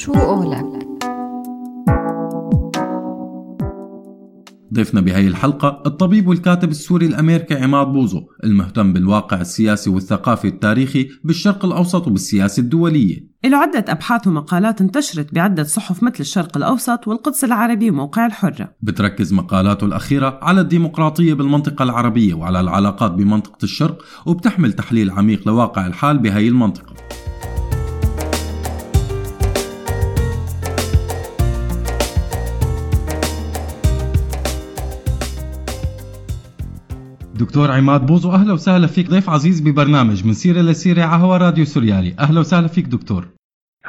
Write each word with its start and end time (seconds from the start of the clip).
شو 0.00 0.12
قولك؟ 0.12 0.88
ضيفنا 4.74 5.00
بهي 5.00 5.28
الحلقة 5.28 5.82
الطبيب 5.86 6.28
والكاتب 6.28 6.70
السوري 6.70 7.06
الأمريكي 7.06 7.54
عماد 7.54 7.86
بوزو 7.86 8.22
المهتم 8.44 8.92
بالواقع 8.92 9.40
السياسي 9.40 9.90
والثقافي 9.90 10.48
التاريخي 10.48 11.08
بالشرق 11.24 11.64
الأوسط 11.64 12.06
وبالسياسة 12.06 12.60
الدولية. 12.60 13.30
له 13.44 13.56
عدة 13.56 13.84
أبحاث 13.88 14.26
ومقالات 14.26 14.80
انتشرت 14.80 15.34
بعدة 15.34 15.64
صحف 15.64 16.02
مثل 16.02 16.20
الشرق 16.20 16.56
الأوسط 16.56 17.08
والقدس 17.08 17.44
العربي 17.44 17.90
وموقع 17.90 18.26
الحرة. 18.26 18.74
بتركز 18.82 19.32
مقالاته 19.32 19.84
الأخيرة 19.84 20.38
على 20.42 20.60
الديمقراطية 20.60 21.34
بالمنطقة 21.34 21.82
العربية 21.82 22.34
وعلى 22.34 22.60
العلاقات 22.60 23.10
بمنطقة 23.10 23.64
الشرق 23.64 24.04
وبتحمل 24.26 24.72
تحليل 24.72 25.10
عميق 25.10 25.48
لواقع 25.48 25.86
الحال 25.86 26.18
بهي 26.18 26.48
المنطقة. 26.48 26.94
دكتور 37.40 37.70
عماد 37.70 38.06
بوزو 38.06 38.32
أهلا 38.32 38.52
وسهلا 38.52 38.86
فيك. 38.86 39.10
ضيف 39.10 39.30
عزيز 39.30 39.60
ببرنامج 39.60 40.26
من 40.26 40.32
سيرة 40.32 40.60
لسيرة 40.60 41.02
على 41.02 41.22
هوا 41.22 41.36
راديو 41.36 41.64
سوريالي. 41.64 42.14
أهلا 42.18 42.40
وسهلا 42.40 42.68
فيك 42.68 42.86
دكتور. 42.86 43.39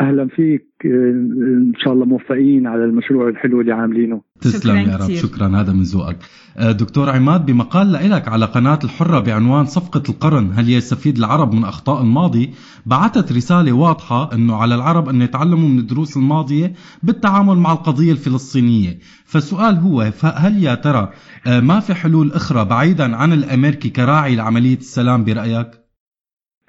أهلا 0.01 0.27
فيك 0.27 0.67
إن 0.85 1.73
شاء 1.83 1.93
الله 1.93 2.05
موفقين 2.05 2.67
على 2.67 2.85
المشروع 2.85 3.29
الحلو 3.29 3.61
اللي 3.61 3.71
عاملينه. 3.71 4.21
تسلم 4.41 4.75
يا 4.75 4.95
رب 4.95 5.11
شكرا 5.11 5.47
هذا 5.47 5.73
من 5.73 5.81
ذوقك. 5.81 6.17
آه، 6.57 6.71
دكتور 6.71 7.09
عماد 7.09 7.45
بمقال 7.45 7.93
لك 7.93 8.27
على 8.27 8.45
قناة 8.45 8.79
الحرة 8.83 9.19
بعنوان 9.19 9.65
صفقة 9.65 10.03
القرن 10.09 10.51
هل 10.53 10.69
يستفيد 10.69 11.17
العرب 11.17 11.53
من 11.53 11.63
أخطاء 11.63 12.01
الماضي؟ 12.01 12.49
بعثت 12.85 13.31
رسالة 13.31 13.71
واضحة 13.71 14.33
أنه 14.33 14.55
على 14.55 14.75
العرب 14.75 15.09
أن 15.09 15.21
يتعلموا 15.21 15.69
من 15.69 15.79
الدروس 15.79 16.17
الماضية 16.17 16.73
بالتعامل 17.03 17.55
مع 17.55 17.71
القضية 17.73 18.11
الفلسطينية. 18.11 18.99
فالسؤال 19.25 19.75
هو 19.75 20.11
هل 20.23 20.63
يا 20.63 20.75
ترى 20.75 21.09
آه، 21.47 21.59
ما 21.59 21.79
في 21.79 21.93
حلول 21.93 22.31
أخرى 22.31 22.65
بعيدا 22.65 23.15
عن 23.15 23.33
الأمريكي 23.33 23.89
كراعي 23.89 24.35
لعملية 24.35 24.77
السلام 24.77 25.23
برأيك؟ 25.23 25.80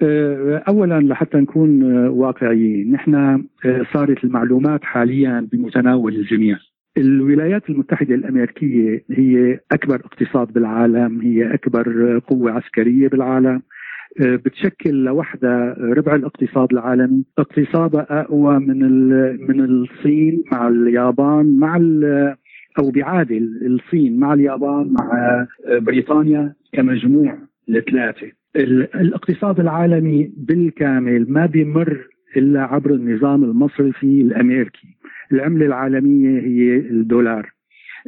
آه، 0.01 0.63
اولا 0.67 0.99
لحتى 0.99 1.37
نكون 1.37 1.83
واقعيين 2.07 2.91
نحن 2.91 3.43
صارت 3.93 4.23
المعلومات 4.23 4.83
حاليا 4.83 5.47
بمتناول 5.51 6.15
الجميع. 6.15 6.57
الولايات 6.97 7.69
المتحدة 7.69 8.15
الأمريكية 8.15 9.03
هي 9.11 9.59
أكبر 9.71 9.95
اقتصاد 9.95 10.53
بالعالم 10.53 11.21
هي 11.21 11.53
أكبر 11.53 12.19
قوة 12.27 12.51
عسكرية 12.51 13.07
بالعالم. 13.07 13.61
آه، 14.21 14.35
بتشكل 14.35 15.03
لوحدها 15.03 15.75
ربع 15.79 16.15
الاقتصاد 16.15 16.71
العالمي. 16.71 17.23
اقتصادها 17.37 18.07
أقوى 18.09 18.59
من 18.59 18.79
من 19.47 19.61
الصين 19.61 20.43
مع 20.51 20.67
اليابان 20.67 21.59
مع 21.59 21.77
أو 22.79 22.91
بيعادل 22.91 23.59
الصين 23.65 24.19
مع 24.19 24.33
اليابان 24.33 24.93
مع 24.93 25.11
آه، 25.65 25.79
بريطانيا 25.79 26.53
كمجموع 26.73 27.37
الثلاثة 27.69 28.31
الاقتصاد 28.55 29.59
العالمي 29.59 30.31
بالكامل 30.37 31.25
ما 31.29 31.45
بيمر 31.45 32.07
إلا 32.37 32.61
عبر 32.61 32.93
النظام 32.93 33.43
المصرفي 33.43 34.21
الأمريكي. 34.21 34.87
العملة 35.31 35.65
العالمية 35.65 36.39
هي 36.39 36.77
الدولار. 36.77 37.53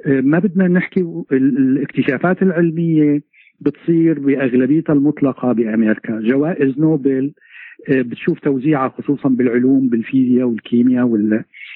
آه، 0.06 0.22
ما 0.22 0.40
بدنا 0.40 0.68
نحكي 0.68 1.24
الاكتشافات 1.32 2.42
العلمية 2.42 3.22
بتصير 3.60 4.20
بأغلبيتها 4.20 4.94
المطلقة 4.94 5.54
بأمريكا. 5.54 6.20
جوائز 6.20 6.80
نوبل 6.80 7.34
بتشوف 7.90 8.40
توزيعها 8.40 8.90
خصوصا 8.90 9.30
بالعلوم 9.30 9.90
بالفيزياء 9.90 10.48
والكيمياء 10.48 11.06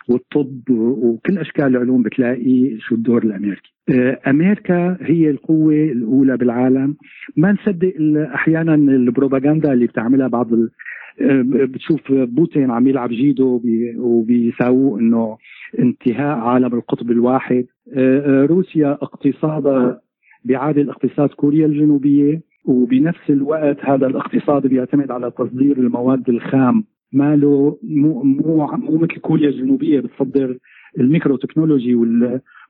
والطب 0.10 0.70
وكل 0.70 1.38
أشكال 1.38 1.66
العلوم 1.66 2.04
بتلاقي 2.04 2.78
شو 2.80 2.96
الدور 2.96 3.24
الأمريكي. 3.24 3.74
آه، 3.90 4.20
أمريكا 4.28 4.98
هي 5.02 5.30
القوة 5.30 5.74
الأولى 5.74 6.38
بالعالم. 6.38 6.96
ما 7.38 7.52
نصدق 7.52 7.94
أحيانا 8.34 8.76
البروباغندا 8.76 9.74
اللي 9.74 9.88
بتعملها 9.88 10.28
بعض 10.28 10.50
بتشوف 11.22 12.12
بوتين 12.12 12.72
عم 12.72 12.88
يلعب 12.88 13.10
جيدو 13.10 13.62
وبيساووا 13.98 15.00
إنه 15.00 15.38
انتهاء 15.80 16.38
عالم 16.38 16.74
القطب 16.76 17.12
الواحد. 17.12 17.66
آه، 17.94 18.44
آه، 18.44 18.46
روسيا 18.46 18.92
اقتصادها 18.92 20.02
بيعادل 20.46 20.90
اقتصاد 20.90 21.30
كوريا 21.30 21.66
الجنوبية. 21.66 22.42
وبنفس 22.70 23.30
الوقت 23.30 23.78
هذا 23.82 24.08
الاقتصاد 24.08 24.68
بيعتمد 24.68 25.12
على 25.12 25.32
تصدير 25.32 25.78
المواد 25.78 26.30
الخام. 26.30 26.84
ما 27.14 27.36
له 27.36 27.78
مو 27.84 28.24
مو 28.24 28.68
مو 28.78 28.98
مثل 28.98 29.16
كوريا 29.22 29.50
الجنوبية 29.50 30.00
بتصدر 30.00 30.58
الميكرو 31.00 31.36
تكنولوجي 31.36 31.96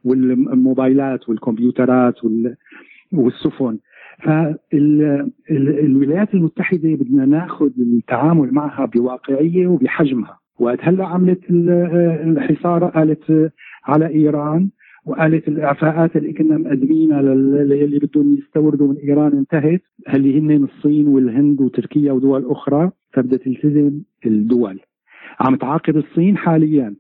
والموبايلات 0.04 1.30
والكمبيوترات 1.30 2.16
والسفن. 3.14 3.78
فالولايات 4.72 6.34
المتحدة 6.34 6.96
بدنا 6.96 7.26
ناخذ 7.26 7.72
التعامل 7.80 8.54
معها 8.54 8.86
بواقعية 8.86 9.68
وبحجمها. 9.68 10.40
وقت 10.60 10.80
هلأ 10.82 11.06
عملت 11.06 11.40
الحصار 11.50 12.86
قالت 12.86 13.52
على 13.86 14.08
إيران 14.08 14.70
وقالت 15.06 15.48
الإعفاءات 15.48 16.16
اللي 16.16 16.34
كنا 16.34 16.58
مقدمينها 16.58 17.22
للي 17.22 18.00
بدهم 18.00 18.38
يستوردوا 18.38 18.88
من 18.88 18.96
إيران 18.98 19.38
انتهت 19.38 19.82
اللي 20.14 20.40
هن 20.40 20.64
الصين 20.64 21.08
والهند 21.08 21.62
وتركيا 21.62 22.12
ودول 22.12 22.46
أخرى 22.46 22.92
فبدها 23.14 23.38
تلتزم 23.38 24.02
الدول. 24.26 24.80
عم 25.40 25.56
تعاقب 25.56 25.98
الصين 25.98 26.38
حاليا. 26.38 26.96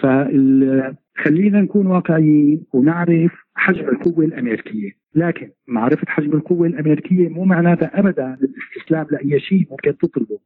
فخلينا 0.00 1.60
نكون 1.60 1.86
واقعيين 1.86 2.62
ونعرف 2.72 3.32
حجم 3.54 3.88
القوة 3.88 4.24
الأمريكية. 4.24 4.90
لكن 5.14 5.50
معرفة 5.68 6.06
حجم 6.06 6.32
القوة 6.32 6.66
الأمريكية 6.66 7.28
مو 7.28 7.44
معناتها 7.44 7.98
أبدا 8.00 8.38
الاستسلام 8.42 9.06
لأي 9.10 9.40
شيء 9.40 9.66
ممكن 9.70 9.96
تطلبه. 9.98 10.38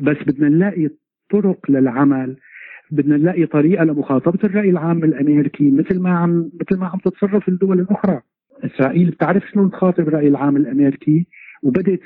بس 0.00 0.16
بدنا 0.26 0.48
نلاقي 0.48 0.88
طرق 1.30 1.70
للعمل 1.70 2.36
بدنا 2.90 3.16
نلاقي 3.16 3.46
طريقة 3.46 3.84
لمخاطبة 3.84 4.38
الرأي 4.44 4.70
العام 4.70 5.04
الأمريكي 5.04 5.70
مثل 5.70 6.00
ما 6.00 6.10
عم 6.10 6.50
مثل 6.60 6.80
ما 6.80 6.86
عم 6.86 6.98
تتصرف 6.98 7.48
الدول 7.48 7.80
الأخرى. 7.80 8.20
إسرائيل 8.64 9.10
بتعرف 9.10 9.42
شلون 9.52 9.70
تخاطب 9.70 10.08
الرأي 10.08 10.28
العام 10.28 10.56
الأمريكي 10.56 11.26
وبدأت 11.62 12.00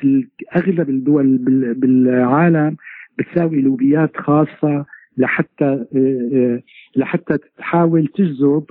أغلب 0.56 0.90
الدول 0.90 1.38
بالعالم 1.76 2.76
بتساوي 3.18 3.60
لوبيات 3.60 4.16
خاصة 4.16 4.84
لحتى 5.16 5.64
آه، 5.64 5.86
آه، 6.32 6.62
لحتى 6.96 7.38
تحاول 7.58 8.06
تجذب 8.06 8.64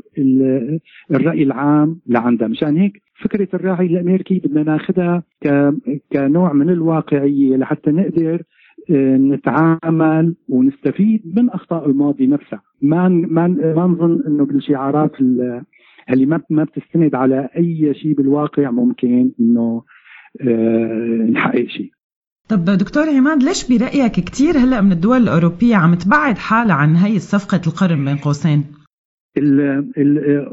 الرأي 1.11 1.43
العام 1.43 1.99
لعندها. 2.07 2.47
مشان 2.47 2.77
هيك 2.77 3.01
فكرة 3.21 3.47
الراعي 3.53 3.85
الأمريكي 3.85 4.39
بدنا 4.39 4.63
ناخذها 4.63 5.23
كنوع 6.13 6.53
من 6.53 6.69
الواقعية 6.69 7.57
لحتى 7.57 7.91
نقدر 7.91 8.41
نتعامل 8.91 10.35
ونستفيد 10.49 11.21
من 11.35 11.49
أخطاء 11.49 11.89
الماضي 11.89 12.27
نفسها 12.27 12.61
ما 12.81 13.09
ما 13.09 13.47
ما 13.47 13.87
نظن 13.87 14.23
إنه 14.27 14.45
بالشعارات 14.45 15.11
اللي 16.09 16.25
ما 16.25 16.41
ما 16.49 16.63
بتستند 16.63 17.15
على 17.15 17.49
أي 17.57 17.93
شيء 17.93 18.13
بالواقع 18.13 18.71
ممكن 18.71 19.31
إنه 19.39 19.83
نحقق 21.31 21.67
شيء 21.67 21.91
طب 22.49 22.65
دكتور 22.65 23.03
عماد 23.09 23.43
ليش 23.43 23.69
برأيك 23.69 24.11
كثير 24.11 24.57
هلأ 24.57 24.81
من 24.81 24.91
الدول 24.91 25.17
الأوروبية 25.17 25.75
عم 25.75 25.95
تبعد 25.95 26.37
حالها 26.37 26.75
عن 26.75 26.95
هي 26.95 27.19
صفقة 27.19 27.61
القرن 27.67 28.05
بين 28.05 28.17
قوسين؟ 28.17 28.63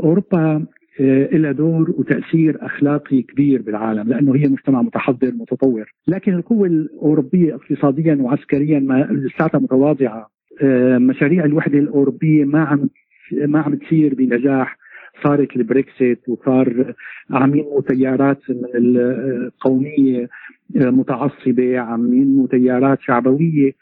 أوروبا 0.04 0.38
آه، 0.38 0.66
لها 1.00 1.52
دور 1.52 1.90
وتأثير 1.98 2.66
أخلاقي 2.66 3.22
كبير 3.22 3.62
بالعالم 3.62 4.08
لأنه 4.08 4.36
هي 4.36 4.48
مجتمع 4.48 4.82
متحضر 4.82 5.32
متطور. 5.34 5.92
لكن 6.08 6.34
القوة 6.34 6.66
الأوروبية 6.66 7.54
اقتصاديا 7.54 8.14
وعسكريا 8.20 8.80
لساتها 9.10 9.58
متواضعة. 9.58 10.30
آه، 10.62 10.98
مشاريع 10.98 11.44
الوحدة 11.44 11.78
الأوروبية 11.78 12.44
ما 12.44 12.64
عم 12.64 12.88
ما 13.32 13.60
عم 13.60 13.74
تسير 13.74 14.14
بنجاح. 14.14 14.78
صارت 15.24 15.56
البريكسيت 15.56 16.28
وصار 16.28 16.94
عم 17.30 17.54
ينمو 17.54 17.80
تيارات 17.80 18.40
من 18.50 18.68
القومية 18.74 20.28
متعصبة 20.74 21.78
عم 21.78 22.14
ينمو 22.14 22.46
تيارات 22.46 23.00
شعبوية. 23.00 23.72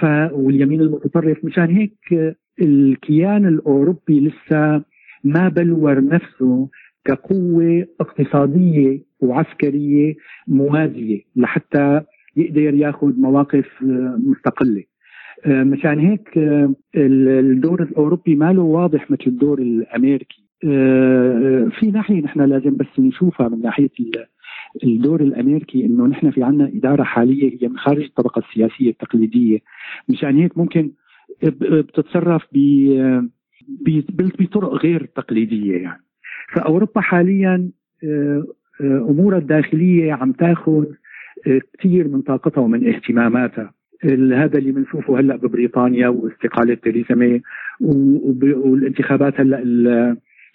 ف 0.00 0.04
واليمين 0.32 0.80
المتطرف 0.80 1.44
مشان 1.44 1.76
هيك 1.76 2.36
الكيان 2.62 3.46
الأوروبي 3.46 4.20
لسه 4.20 4.82
ما 5.24 5.48
بلور 5.48 6.04
نفسه 6.04 6.68
كقوة 7.04 7.86
اقتصادية 8.00 9.02
وعسكرية 9.20 10.14
موازية 10.48 11.20
لحتى 11.36 12.00
يقدر 12.36 12.74
ياخذ 12.74 13.12
مواقف 13.20 13.66
مستقلة. 14.18 14.84
مشان 15.46 15.98
هيك 15.98 16.30
الدور 16.96 17.82
الأوروبي 17.82 18.34
ما 18.34 18.52
له 18.52 18.62
واضح 18.62 19.10
مثل 19.10 19.24
الدور 19.26 19.58
الأمريكي. 19.58 20.46
آه، 20.64 21.68
في 21.80 21.90
ناحية 21.90 22.20
نحن 22.22 22.40
لازم 22.40 22.76
بس 22.76 22.86
نشوفها 22.98 23.48
من 23.48 23.60
ناحية 23.62 23.90
الدور 24.84 25.20
الأمريكي 25.20 25.86
إنه 25.86 26.06
نحن 26.06 26.30
في 26.30 26.42
عنا 26.42 26.70
إدارة 26.74 27.02
حالية 27.02 27.58
هي 27.62 27.68
من 27.68 27.78
خارج 27.78 28.02
الطبقة 28.04 28.38
السياسية 28.38 28.90
التقليدية. 28.90 29.58
مشان 30.08 30.36
هيك 30.36 30.58
ممكن 30.58 30.90
بتتصرف 31.44 32.42
بطرق 34.40 34.74
غير 34.74 35.04
تقليدية 35.04 35.76
يعني. 35.76 36.02
فأوروبا 36.52 37.00
حاليا 37.00 37.68
أمورها 38.80 39.38
الداخلية 39.38 40.12
عم 40.12 40.32
تاخذ 40.32 40.84
كثير 41.78 42.08
من 42.08 42.20
طاقتها 42.20 42.60
ومن 42.60 42.88
اهتماماتها. 42.94 43.72
هذا 44.32 44.58
اللي 44.58 44.72
بنشوفه 44.72 45.20
هلأ 45.20 45.36
ببريطانيا 45.36 46.08
واستقالة 46.08 46.74
تيريزا 46.74 47.14
ماي 47.14 47.42
والانتخابات 47.80 49.40
هلأ 49.40 49.62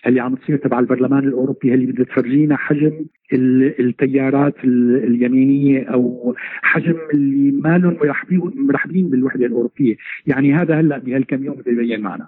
اللي 0.07 0.19
عم 0.19 0.35
تصير 0.35 0.57
تبع 0.57 0.79
البرلمان 0.79 1.27
الأوروبي 1.27 1.73
اللي 1.73 1.85
بدها 1.85 2.05
تفرجينا 2.05 2.55
حجم 2.55 3.05
التيارات 3.33 4.55
اليمينية 4.63 5.83
أو 5.83 6.35
حجم 6.61 6.95
اللي 7.13 7.51
ما 7.51 7.77
لهم 7.77 7.97
مرحبين 8.55 9.09
بالوحده 9.09 9.45
الأوروبية، 9.45 9.95
يعني 10.27 10.53
هذا 10.53 10.75
هلأ 10.75 10.97
بهالكم 10.97 11.43
يوم 11.43 11.55
بده 11.55 11.71
يبين 11.71 12.01
معنا. 12.01 12.27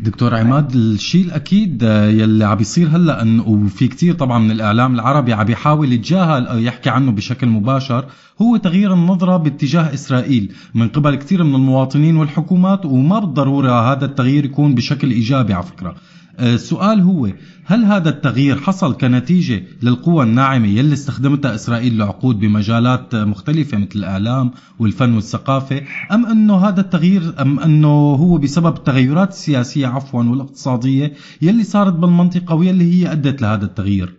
دكتور 0.00 0.34
عماد 0.34 0.74
الشيء 0.74 1.24
الأكيد 1.24 1.82
يلي 1.82 2.44
عم 2.44 2.56
بيصير 2.56 2.88
هلأ 2.88 3.42
وفي 3.46 3.88
كثير 3.88 4.14
طبعا 4.14 4.38
من 4.38 4.50
الإعلام 4.50 4.94
العربي 4.94 5.32
عم 5.32 5.44
بيحاول 5.44 5.92
يتجاهل 5.92 6.46
أو 6.46 6.58
يحكي 6.58 6.90
عنه 6.90 7.12
بشكل 7.12 7.46
مباشر 7.46 8.04
هو 8.42 8.56
تغيير 8.56 8.94
النظرة 8.94 9.36
باتجاه 9.36 9.94
إسرائيل. 9.94 10.52
من 10.74 10.88
قبل 10.88 11.14
كثير 11.14 11.44
من 11.44 11.54
المواطنين 11.54 12.16
والحكومات 12.16 12.86
وما 12.86 13.18
بالضرورة 13.18 13.92
هذا 13.92 14.04
التغيير 14.04 14.44
يكون 14.44 14.74
بشكل 14.74 15.10
إيجابي 15.10 15.52
على 15.52 15.62
فكرة. 15.62 15.94
السؤال 16.40 17.00
هو 17.00 17.28
هل 17.64 17.84
هذا 17.84 18.10
التغيير 18.10 18.56
حصل 18.56 18.96
كنتيجة 18.96 19.62
للقوى 19.82 20.24
الناعمة 20.24 20.66
يلي 20.66 20.92
استخدمتها 20.92 21.54
إسرائيل 21.54 21.98
لعقود 21.98 22.40
بمجالات 22.40 23.14
مختلفة 23.14 23.78
مثل 23.78 23.98
الإعلام 23.98 24.50
والفن 24.78 25.14
والثقافة؟ 25.14 25.82
أم 26.12 26.26
أنه 26.26 26.56
هذا 26.56 26.80
التغيير 26.80 27.22
أم 27.40 27.60
أنه 27.60 28.14
هو 28.14 28.38
بسبب 28.38 28.76
التغيرات 28.76 29.28
السياسية 29.28 29.86
عفوا 29.86 30.22
والاقتصادية 30.22 31.12
يلي 31.42 31.62
صارت 31.62 31.92
بالمنطقة 31.92 32.54
ويلي 32.54 32.84
هي 32.84 33.12
أدت 33.12 33.42
لهذا 33.42 33.64
التغيير؟ 33.64 34.14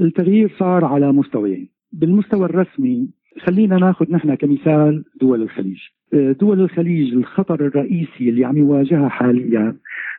التغيير 0.00 0.56
صار 0.58 0.84
على 0.84 1.12
مستويين. 1.12 1.68
بالمستوى 1.92 2.44
الرسمي 2.44 3.08
خلينا 3.46 3.76
ناخذ 3.76 4.06
نحن 4.10 4.34
كمثال 4.34 5.04
دول 5.20 5.42
الخليج. 5.42 5.78
دول 6.12 6.60
الخليج 6.60 7.14
الخطر 7.14 7.66
الرئيسي 7.66 8.28
اللي 8.28 8.44
عم 8.44 8.56
يواجهها 8.56 9.08
حاليا 9.08 9.76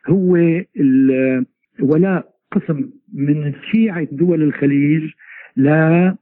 هو 0.08 0.36
ولاء 1.80 2.34
قسم 2.52 2.90
من 3.14 3.52
شيعة 3.72 4.08
دول 4.12 4.42
الخليج 4.42 5.10
لا 5.56 6.16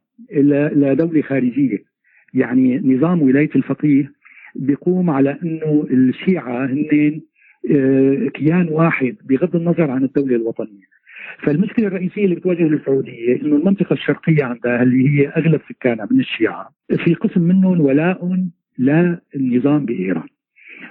لدولة 0.75 1.23
خارجية. 1.23 1.79
يعني 2.35 2.79
نظام 2.79 3.23
ولاية 3.23 3.51
الفقيه 3.57 4.13
بيقوم 4.55 5.11
على 5.11 5.39
إنه 5.43 5.87
الشيعة 5.91 6.67
هن 6.67 7.21
آه، 7.71 8.29
كيان 8.29 8.69
واحد 8.69 9.17
بغض 9.25 9.57
النظر 9.57 9.91
عن 9.91 10.05
الدولة 10.05 10.37
الوطنية. 10.37 10.93
فالمشكلة 11.43 11.87
الرئيسية 11.87 12.25
اللي 12.25 12.35
بتواجه 12.35 12.67
السعودية 12.67 13.43
إنه 13.43 13.57
المنطقة 13.57 13.93
الشرقية 13.93 14.45
عندها 14.45 14.83
اللي 14.83 15.09
هي 15.09 15.29
أغلب 15.29 15.61
سكانها 15.69 16.09
من 16.11 16.21
الشيعة. 16.21 16.71
في 17.05 17.15
قسم 17.15 17.43
منهم 17.43 17.81
ولاء 17.81 18.25
للنظام 18.83 19.85
بإيران. 19.85 20.29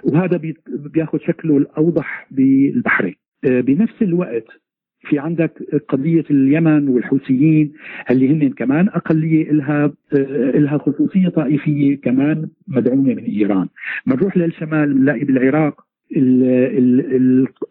وهذا 0.04 0.42
بياخذ 0.68 1.20
شكله 1.20 1.58
الأوضح 1.58 2.28
بالبحرين. 2.32 3.16
آه، 3.46 3.62
بنفس 3.62 4.02
الوقت 4.02 4.48
في 5.02 5.20
عندك 5.20 5.64
قضية 5.90 6.24
اليمن 6.32 6.88
والحوثيين 6.88 7.74
اللي 8.12 8.30
هن 8.30 8.50
كمان 8.50 8.88
أقلية 8.88 9.52
إلها 9.52 9.84
آه، 10.14 10.50
إلها 10.58 10.78
خصوصية 10.78 11.30
طائفية 11.30 12.02
كمان 12.02 12.50
مدعومة 12.68 13.14
من 13.14 13.24
إيران. 13.24 13.68
بنروح 14.06 14.38
للشمال 14.38 14.94
بنلاقي 14.94 15.26
بالعراق 15.26 15.82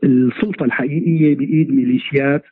السلطة 0.04 0.64
الحقيقية 0.64 1.36
بإيد 1.36 1.70
ميليشيات 1.70 2.42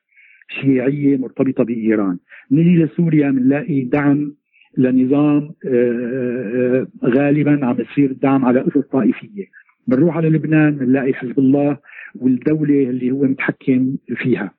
شيعية 0.49 1.17
مرتبطة 1.17 1.65
بإيران. 1.65 2.19
نجي 2.51 2.77
لسوريا 2.77 3.31
بنلاقي 3.31 3.81
دعم 3.83 4.35
لنظام 4.79 5.51
آه، 5.67 6.87
غالبا 7.05 7.67
عم 7.67 7.77
يصير 7.81 8.11
الدعم 8.11 8.45
على 8.45 8.61
أسس 8.61 8.87
طائفية. 8.93 9.47
بنروح 9.87 10.17
على 10.17 10.29
لبنان 10.29 10.77
بنلاقي 10.77 11.15
حزب 11.15 11.39
الله 11.39 11.77
والدولة 12.15 12.91
اللي 12.91 13.11
هو 13.11 13.23
متحكم 13.23 13.97
فيها. 14.17 14.51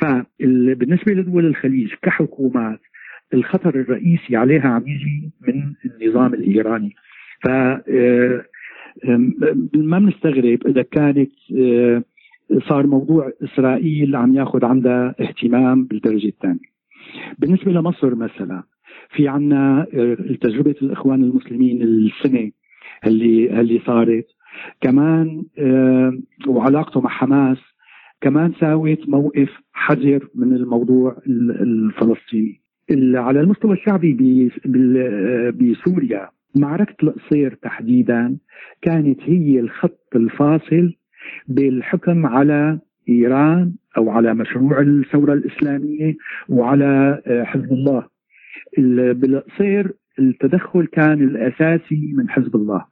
فبالنسبة 0.00 1.12
لدول 1.12 1.46
الخليج 1.46 1.94
كحكومات 2.02 2.80
الخطر 3.34 3.74
الرئيسي 3.80 4.36
عليها 4.36 4.68
عم 4.68 4.82
يجي 4.86 5.30
من 5.48 5.72
النظام 5.84 6.34
الإيراني. 6.34 6.94
ف 7.42 7.48
آه، 7.48 8.44
ما 9.74 9.98
بنستغرب 9.98 10.66
إذا 10.66 10.82
كانت 10.82 11.30
آه، 11.58 12.02
صار 12.68 12.86
موضوع 12.86 13.32
إسرائيل 13.44 14.16
عم 14.16 14.34
ياخذ 14.34 14.64
عندها 14.64 15.14
اهتمام 15.20 15.84
بالدرجة 15.84 16.28
الثانية. 16.28 16.68
بالنسبة 17.38 17.72
لمصر 17.72 18.14
مثلا 18.14 18.62
في 19.08 19.28
عنا 19.28 19.86
آه، 19.94 20.14
تجربة 20.40 20.74
الإخوان 20.82 21.24
المسلمين 21.24 21.82
السنة 21.82 22.50
اللي 23.06 23.60
اللي 23.60 23.80
صارت. 23.86 24.26
كمان 24.80 25.42
آه، 25.58 26.18
وعلاقته 26.48 27.00
مع 27.00 27.10
حماس 27.10 27.58
كمان 28.20 28.52
ساوت 28.60 29.08
موقف 29.08 29.48
حذر 29.72 30.28
من 30.34 30.52
الموضوع 30.52 31.16
الفلسطيني. 31.26 32.60
على 33.14 33.40
المستوى 33.40 33.72
الشعبي 33.72 34.50
آه، 34.66 35.50
بسوريا 35.50 36.28
معركة 36.56 36.96
القصير 37.02 37.58
تحديدا 37.62 38.36
كانت 38.82 39.20
هي 39.22 39.60
الخط 39.60 40.08
الفاصل 40.16 40.94
بالحكم 41.48 42.26
على 42.26 42.78
إيران 43.08 43.72
أو 43.96 44.10
على 44.10 44.34
مشروع 44.34 44.80
الثورة 44.80 45.32
الإسلامية 45.32 46.16
وعلى 46.48 47.22
حزب 47.46 47.72
الله. 47.72 48.17
بالقصير 49.12 49.92
التدخل 50.18 50.86
كان 50.86 51.22
الأساسي 51.22 52.12
من 52.14 52.30
حزب 52.30 52.56
الله. 52.56 52.84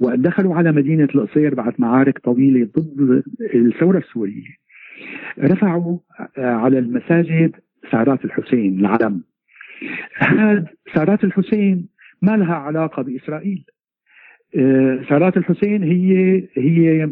ودخلوا 0.00 0.54
على 0.54 0.72
مدينة 0.72 1.08
القصير 1.14 1.54
بعد 1.54 1.74
معارك 1.78 2.18
طويلة 2.18 2.68
ضد 2.78 3.22
الثورة 3.54 3.98
السورية. 3.98 4.56
رفعوا 5.38 5.98
على 6.36 6.78
المساجد 6.78 7.56
سعرات 7.90 8.24
الحسين 8.24 8.80
العلم. 8.80 9.22
هذا 10.16 10.66
سعرات 10.94 11.24
الحسين 11.24 11.88
ما 12.22 12.36
لها 12.36 12.54
علاقة 12.54 13.02
بإسرائيل. 13.02 13.64
سعرات 15.08 15.36
الحسين 15.36 15.82
هي 15.82 16.42
هي 16.56 17.10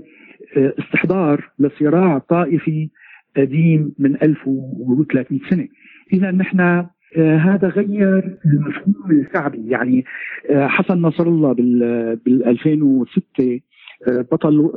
استحضار 0.56 1.50
لصراع 1.58 2.18
طائفي 2.18 2.90
قديم 3.36 3.94
من 3.98 4.14
1300 4.22 5.40
سنة. 5.50 5.68
إذا 6.12 6.30
نحن 6.30 6.60
آه، 6.60 6.90
هذا 7.18 7.68
غير 7.68 8.38
المفهوم 8.44 9.10
الشعبي. 9.10 9.68
يعني 9.68 10.04
آه، 10.50 10.66
حسن 10.66 11.02
نصر 11.02 11.26
الله 11.26 11.52
بال 11.52 12.44
2006 12.46 13.60
آه، 14.08 14.26
بطل 14.32 14.70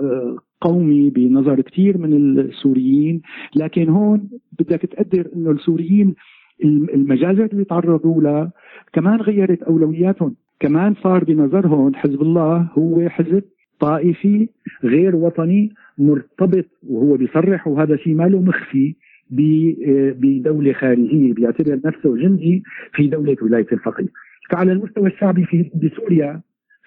قومي 0.62 1.10
بنظر 1.10 1.62
كثير 1.62 1.98
من 1.98 2.40
السوريين. 2.40 3.22
لكن 3.56 3.90
هون 3.90 4.30
بدك 4.60 4.82
تقدر 4.82 5.28
إنه 5.36 5.52
السوريين 5.52 6.16
المجازر 6.64 7.46
اللي 7.46 7.64
تعرضوا 7.64 8.22
لها 8.22 8.52
كمان 8.94 9.22
غيرت 9.22 9.64
أولوياتهم. 9.64 10.36
كمان 10.60 10.96
صار 11.04 11.24
بنظرهم 11.24 11.96
حزب 11.96 12.22
الله 12.22 12.70
هو 12.78 13.10
حزب 13.10 13.44
طائفي 13.80 14.50
غير 14.84 15.16
وطني 15.16 15.74
مرتبط 15.98 16.66
وهو 16.90 17.18
بيصرح 17.18 17.68
وهذا 17.68 17.96
شيء 17.96 18.16
ما 18.16 18.24
له 18.24 18.42
مخفي. 18.42 18.96
بدولة 19.30 20.74
خارجية 20.74 21.34
بيعتبر 21.34 21.80
نفسه 21.86 22.18
جندي 22.18 22.64
في 22.94 23.08
دولة 23.08 23.36
ولاية 23.42 23.68
الفقيه. 23.72 24.08
فعلى 24.52 24.72
المستوى 24.72 25.08
الشعبي 25.08 25.46
في 25.46 25.72
بسوريا 25.76 26.42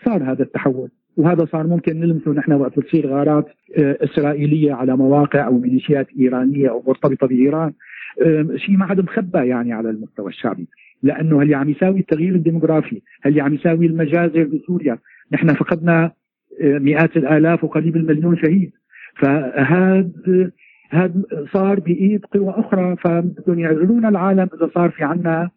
صار 0.05 0.23
هذا 0.23 0.43
التحول 0.43 0.89
وهذا 1.17 1.45
صار 1.45 1.67
ممكن 1.67 2.01
نلمسه 2.01 2.33
نحن 2.33 2.53
وقت 2.53 2.81
تصير 2.81 3.07
غارات 3.07 3.47
آه، 3.79 3.99
إسرائيلية 4.01 4.73
على 4.73 4.97
مواقع 4.97 5.47
أو 5.47 5.59
ميليشيات 5.59 6.07
إيرانية 6.19 6.71
أو 6.71 6.83
مرتبطة 6.87 7.27
بإيران. 7.27 7.73
شيء 8.57 8.77
ما 8.77 8.85
عاد 8.85 9.01
مخبى 9.01 9.39
يعني 9.39 9.73
على 9.73 9.91
المستوى 9.91 10.29
الشعبي. 10.29 10.69
لأنه 11.03 11.43
اللي 11.43 11.55
عم 11.55 11.71
يساوي 11.71 12.01
التغيير 12.01 12.35
الديموغرافي 12.35 13.03
اللي 13.27 13.41
عم 13.41 13.55
يساوي 13.55 13.87
المجازر 13.87 14.45
بسوريا؟ 14.45 14.99
نحن 15.33 15.55
فقدنا 15.55 16.13
آه، 16.61 16.79
مئات 16.79 17.17
الآلاف 17.17 17.65
وقريب 17.65 17.97
المليون 17.97 18.37
شهيد. 18.37 18.73
فهذا 19.17 20.51
هذا 20.93 21.23
صار 21.53 21.81
بإيد 21.81 22.25
قوى 22.25 22.51
أخرى 22.51 22.97
فبدهم 22.97 23.59
يعزلون 23.59 24.07
العالم 24.07 24.49
إذا 24.55 24.71
صار 24.75 24.91
في 24.91 25.05
عنا 25.05 25.51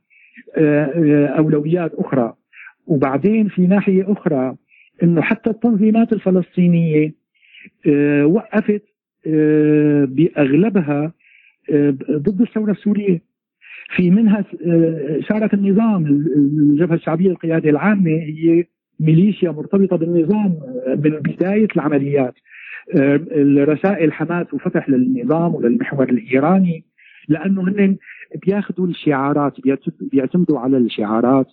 آه، 0.57 0.85
آه، 0.85 1.25
أولويات 1.27 1.91
أخرى. 1.93 2.33
وبعدين 2.87 3.47
في 3.47 3.67
ناحية 3.67 4.11
أخرى 4.11 4.55
إنه 5.03 5.21
حتى 5.21 5.49
التنظيمات 5.49 6.13
الفلسطينية 6.13 7.13
آه، 7.87 8.25
وقفت 8.25 8.83
بأغلبها 10.05 11.11
ضد 12.11 12.41
الثورة 12.41 12.71
السورية. 12.71 13.21
في 13.95 14.09
منها 14.11 14.45
شارك 15.19 15.53
النظام 15.53 16.05
الجبهة 16.05 16.95
الشعبية 16.95 17.29
القياده 17.29 17.69
العامة 17.69 18.11
هي 18.11 18.65
ميليشيا 18.99 19.51
مرتبطة 19.51 19.95
بالنظام 19.95 20.57
من 20.87 21.09
بداية 21.09 21.67
العمليات. 21.75 22.33
رسائل 23.63 24.13
حماس 24.13 24.53
وفتح 24.53 24.89
للنظام 24.89 25.55
وللمحور 25.55 26.09
الإيراني 26.09 26.85
لأنه 27.27 27.61
هن 27.61 27.97
بياخذوا 28.45 28.87
الشعارات 28.87 29.53
بيعتمدوا 29.99 30.59
على 30.59 30.77
الشعارات 30.77 31.47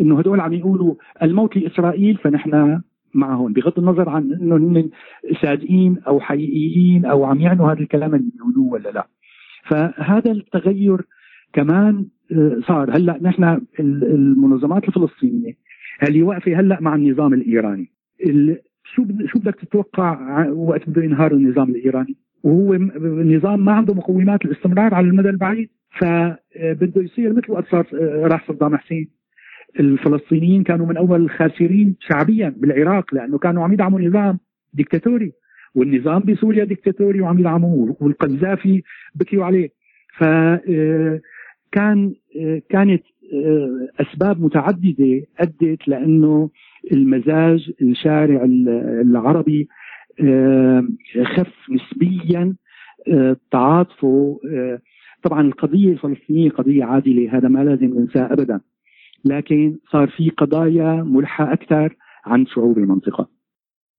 إنه 0.00 0.18
هدول 0.18 0.40
عم 0.40 0.52
يقولوا 0.52 0.94
الموت 1.22 1.56
لإسرائيل 1.56 2.16
فنحن 2.16 2.80
معهم 3.14 3.52
بغض 3.52 3.78
النظر 3.78 4.08
عن 4.08 4.32
إنه 4.32 4.56
هن 4.56 4.90
صادقين 5.42 5.98
أو 6.06 6.20
حقيقيين 6.20 7.04
أو 7.04 7.24
عم 7.24 7.40
يعنوا 7.40 7.72
هذا 7.72 7.80
الكلام 7.80 8.14
اللي 8.14 8.30
بيقولوه 8.34 8.72
ولا 8.72 8.88
لا. 8.88 9.06
فهذا 9.64 10.30
التغير 10.32 11.00
كمان 11.52 12.06
آه، 12.32 12.60
صار. 12.68 12.96
هلأ 12.96 13.18
نحن 13.22 13.60
المنظمات 13.80 14.88
الفلسطينية 14.88 15.52
اللي 16.08 16.22
واقفة 16.22 16.60
هلأ 16.60 16.80
مع 16.80 16.94
النظام 16.94 17.34
الإيراني. 17.34 17.90
شو 18.94 19.04
شو 19.26 19.38
بدك 19.38 19.54
تتوقع 19.54 20.46
وقت 20.48 20.90
بده 20.90 21.02
ينهار 21.02 21.32
النظام 21.32 21.70
الإيراني؟ 21.70 22.16
وهو 22.42 22.74
نظام 23.24 23.64
ما 23.64 23.72
عنده 23.72 23.94
مقومات 23.94 24.44
الاستمرار 24.44 24.94
على 24.94 25.08
المدى 25.08 25.28
البعيد 25.28 25.68
فبده 25.98 27.02
يصير 27.02 27.32
مثل 27.32 27.52
وقت 27.52 27.68
صار 27.70 27.86
آه، 27.94 28.26
راح 28.26 28.48
صدام 28.48 28.76
حسين. 28.76 29.08
الفلسطينيين 29.80 30.62
كانوا 30.62 30.86
من 30.86 30.96
أول 30.96 31.22
الخاسرين 31.22 31.96
شعبيا 32.00 32.54
بالعراق 32.56 33.14
لأنه 33.14 33.38
كانوا 33.38 33.64
عم 33.64 33.72
يدعموا 33.72 34.00
نظام 34.00 34.38
ديكتاتوري 34.74 35.32
والنظام 35.74 36.20
بسوريا 36.20 36.64
ديكتاتوري 36.64 37.20
وعم 37.20 37.38
يدعموه 37.38 37.96
والقذافي 38.00 38.82
بكيوا 39.14 39.44
عليه. 39.44 39.68
ف 40.18 40.24
آه، 40.24 41.20
كان 41.72 42.14
آه، 42.40 42.62
كانت 42.68 43.02
أسباب 44.00 44.40
متعددة 44.40 45.22
أدت 45.38 45.88
لأنه 45.88 46.50
المزاج 46.92 47.72
الشارع 47.82 48.44
العربي 49.00 49.68
خف 51.24 51.52
نسبيا 51.70 52.54
تعاطفه 53.50 54.40
طبعا 55.22 55.40
القضية 55.40 55.92
الفلسطينية 55.92 56.50
قضية 56.50 56.84
عادلة 56.84 57.38
هذا 57.38 57.48
ما 57.48 57.64
لازم 57.64 57.98
ننساه 57.98 58.32
ابدا 58.32 58.60
لكن 59.24 59.78
صار 59.92 60.08
في 60.08 60.30
قضايا 60.30 61.02
ملحة 61.02 61.52
أكثر 61.52 61.96
عن 62.26 62.46
شعوب 62.46 62.78
المنطقة. 62.78 63.35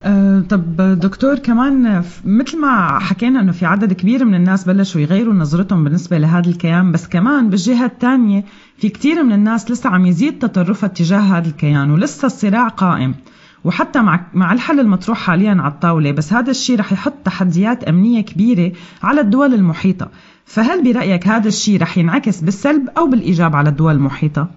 أه 0.03 0.39
طب 0.39 0.75
دكتور 0.99 1.39
كمان 1.39 2.03
مثل 2.25 2.61
ما 2.61 2.99
حكينا 2.99 3.39
إنه 3.39 3.51
في 3.51 3.65
عدد 3.65 3.93
كبير 3.93 4.25
من 4.25 4.35
الناس 4.35 4.69
بلشوا 4.69 5.01
يغيروا 5.01 5.33
نظرتهم 5.33 5.83
بالنسبة 5.83 6.17
لهذا 6.17 6.49
الكيان 6.49 6.91
بس 6.91 7.07
كمان 7.07 7.49
بالجهة 7.49 7.85
الثانية 7.85 8.43
في 8.77 8.89
كثير 8.89 9.23
من 9.23 9.33
الناس 9.33 9.71
لسه 9.71 9.89
عم 9.89 10.05
يزيد 10.05 10.39
تطرفها 10.39 10.89
تجاه 10.89 11.19
هذا 11.19 11.47
الكيان 11.47 11.91
ولسه 11.91 12.25
الصراع 12.25 12.67
قائم. 12.67 13.15
وحتى 13.63 14.01
مع 14.01 14.25
مع 14.33 14.53
الحل 14.53 14.79
المطروح 14.79 15.17
حاليا 15.17 15.55
على 15.59 15.73
الطاولة 15.73 16.11
بس 16.11 16.33
هذا 16.33 16.51
الشيء 16.51 16.79
رح 16.79 16.91
يحط 16.93 17.13
تحديات 17.25 17.83
أمنية 17.83 18.21
كبيرة 18.21 18.71
على 19.03 19.21
الدول 19.21 19.53
المحيطة. 19.53 20.11
فهل 20.45 20.83
برأيك 20.83 21.27
هذا 21.27 21.47
الشيء 21.47 21.81
رح 21.81 21.97
ينعكس 21.97 22.41
بالسلب 22.41 22.89
أو 22.97 23.07
بالإيجاب 23.07 23.55
على 23.55 23.69
الدول 23.69 23.93
المحيطة؟ 23.95 24.49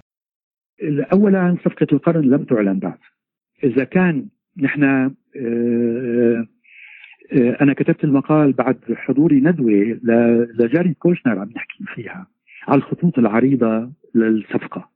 اولا 1.13 1.57
صفقة 1.65 1.87
القرن 1.93 2.21
لم 2.21 2.43
تعلن 2.43 2.79
بعد. 2.79 2.97
إذا 3.63 3.83
كان 3.83 4.25
نحن 4.57 4.83
آه، 4.83 6.47
آه، 7.33 7.57
أنا 7.61 7.73
كتبت 7.73 8.03
المقال 8.03 8.53
بعد 8.53 8.77
حضوري 8.95 9.39
ندوة 9.39 9.99
لجاري 10.59 10.93
كوشنر 10.93 11.39
عم 11.39 11.49
نحكي 11.55 11.83
فيها 11.95 12.27
على 12.67 12.77
الخطوط 12.77 13.19
العريضة 13.19 13.91
للصفقة. 14.15 14.91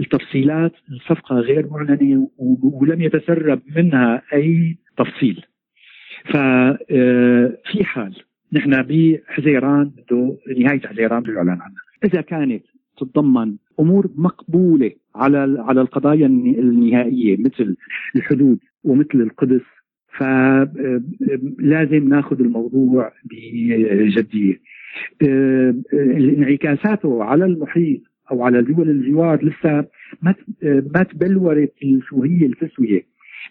التفصيلات 0.00 0.72
الصفقة 0.90 1.36
غير 1.36 1.66
معلنة 1.70 2.28
ولم 2.62 3.02
يتسرب 3.02 3.60
منها 3.76 4.22
أي 4.32 4.76
تفصيل. 4.96 5.44
ففي 6.24 7.80
آه، 7.80 7.82
حال 7.82 8.16
نحن 8.52 8.82
بحزيران 8.82 9.84
بده 9.84 10.36
نهاية 10.58 10.80
حزيران 10.80 11.22
بده 11.22 11.32
يعلن 11.32 11.50
عنها. 11.50 11.82
إذا 12.04 12.20
كانت 12.20 12.64
تتضمن 12.96 13.56
أمور 13.80 14.10
مقبولة 14.16 14.90
على 15.14 15.56
على 15.58 15.80
القضايا 15.80 16.26
النهائية 16.26 17.36
مثل 17.38 17.76
الحدود 18.16 18.58
ومثل 18.84 19.20
القدس. 19.20 19.62
فلازم 20.18 22.08
ناخذ 22.08 22.40
الموضوع 22.40 23.12
بجدية. 23.24 24.60
انعكاساته 25.92 27.24
على 27.24 27.44
المحيط 27.44 28.00
أو 28.30 28.42
على 28.42 28.62
دول 28.62 28.90
الجوار 28.90 29.44
لسه 29.44 29.84
ما 30.22 30.34
ما 30.62 31.02
تبلورت 31.02 31.72
شو 32.08 32.22
هي 32.22 32.46
التسويه 32.46 33.02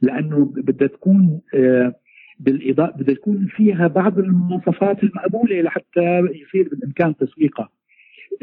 لأنه 0.01 0.53
بدها 0.55 0.87
تكون 0.87 1.41
بالاضاءه 2.39 2.97
بدها 2.97 3.15
تكون 3.15 3.47
فيها 3.55 3.87
بعض 3.87 4.19
المواصفات 4.19 5.03
المقبولة 5.03 5.61
لحتى 5.61 6.19
يصير 6.19 6.69
بالإمكان 6.69 7.15
تسويقها. 7.15 7.69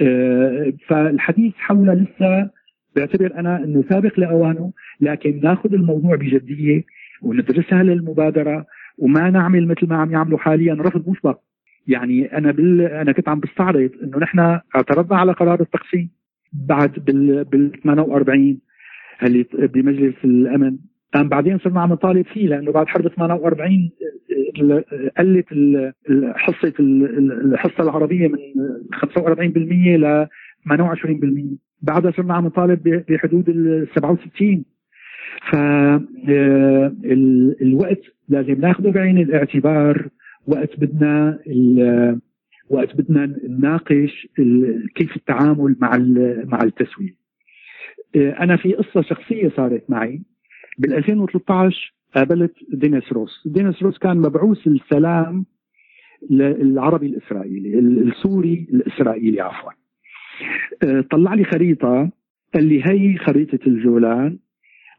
آه، 0.00 0.72
فالحديث 0.86 1.54
حولها 1.56 1.94
لسه 1.94 2.50
بعتبر 2.96 3.34
أنا 3.38 3.64
إنه 3.64 3.84
سابق 3.88 4.20
لأوانه 4.20 4.72
لكن 5.00 5.40
ناخذ 5.42 5.74
الموضوع 5.74 6.16
بجدية 6.16 6.84
وندرسها 7.22 7.82
للمبادرة 7.82 8.66
وما 8.98 9.30
نعمل 9.30 9.68
مثل 9.68 9.86
ما 9.88 9.96
عم 9.96 10.12
يعملوا 10.12 10.38
حاليا 10.38 10.74
رفض 10.74 11.08
مسبق. 11.08 11.38
يعني 11.86 12.38
أنا 12.38 12.52
بال... 12.52 12.80
أنا 12.80 13.12
كنت 13.12 13.28
عم 13.28 13.40
بستعرض 13.40 13.90
إنه 14.02 14.18
نحن 14.18 14.38
اعترضنا 14.76 15.18
على 15.18 15.32
قرار 15.32 15.60
التقسيم 15.60 16.10
بعد 16.52 16.92
بال 17.06 17.44
بال 17.44 17.80
48 17.82 18.58
اللي 19.22 19.46
بمجلس 19.52 20.14
الأمن. 20.24 20.76
قام 21.14 21.28
بعدين 21.28 21.58
صرنا 21.58 21.80
عم 21.80 21.92
نطالب 21.92 22.26
فيه 22.26 22.48
لأنه 22.48 22.72
بعد 22.72 22.86
حرب 22.86 23.08
48 23.08 23.90
قلت 25.18 25.46
حصة 26.34 26.72
الحصة 26.78 27.82
العربية 27.82 28.28
من 28.28 28.38
45% 28.94 29.06
ل 29.96 30.26
28% 30.68 31.56
بعدها 31.82 32.10
صرنا 32.10 32.34
عم 32.34 32.46
نطالب 32.46 33.04
بحدود 33.08 33.48
ال 33.48 33.88
67 33.94 34.64
فالوقت 36.70 38.02
لازم 38.28 38.60
ناخذه 38.60 38.90
بعين 38.90 39.18
الاعتبار. 39.18 40.08
وقت 40.46 40.80
بدنا 40.80 41.38
وقت 42.70 42.96
بدنا 42.96 43.26
نناقش 43.48 44.28
كيف 44.94 45.16
التعامل 45.16 45.76
مع 45.80 45.98
مع 46.44 46.62
التسويه 46.62 47.14
أنا 48.16 48.56
في 48.56 48.72
قصة 48.72 49.02
شخصية 49.02 49.48
صارت 49.56 49.90
معي. 49.90 50.22
بال 50.78 50.94
2013 50.94 51.94
قابلت 52.14 52.54
دينيس 52.72 53.12
روس. 53.12 53.42
دينيس 53.46 53.82
روس 53.82 53.98
كان 53.98 54.16
مبعوث 54.16 54.66
السلام 54.66 55.44
العربي 56.30 57.06
الإسرائيلي 57.06 57.78
السوري 57.78 58.66
الإسرائيلي 58.72 59.40
عفوا. 59.40 59.70
آه، 59.70 59.74
طلع 61.10 61.34
لي 61.34 61.44
خريطة 61.44 62.10
قال 62.54 62.64
لي 62.64 62.82
هي 62.86 63.18
خريطة 63.18 63.58
الجولان 63.66 64.38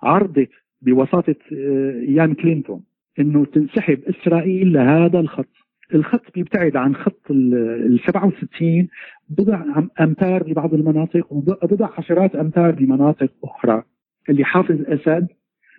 عرضت 0.03 0.49
بوساطة 0.81 1.35
آه، 1.53 1.99
أيام 1.99 2.33
كلينتون 2.33 2.83
إنه 3.19 3.45
تنسحب 3.45 3.99
إسرائيل 4.03 4.73
لهذا 4.73 5.19
الخط. 5.19 5.49
الخط 5.93 6.33
بيبتعد 6.35 6.75
عن 6.75 6.95
خط 6.95 7.31
ال 7.31 7.99
67 8.05 8.87
بضع 9.29 9.63
امتار 10.01 10.43
ببعض 10.43 10.73
المناطق 10.73 11.33
وبضع 11.33 11.89
عشرات 11.97 12.35
امتار 12.35 12.71
بمناطق 12.71 13.31
أخرى. 13.43 13.83
اللي 14.29 14.43
حافظ 14.43 14.81
أسد 14.87 15.27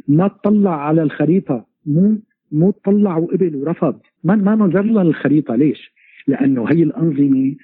ما 0.09 0.28
تطلع 0.28 0.87
على 0.87 1.02
الخريطة 1.02 1.66
مو 1.87 2.19
مو 2.52 2.71
تطلع 2.71 3.16
وقبل 3.16 3.57
ورفض. 3.57 4.00
ما 4.25 4.37
ما 4.37 4.54
نظر 4.54 4.83
لها 4.83 5.02
الخريطه 5.02 5.54
ليش؟ 5.54 5.92
لأنه 6.26 6.64
هي 6.64 6.83
الأنظمة 6.83 7.54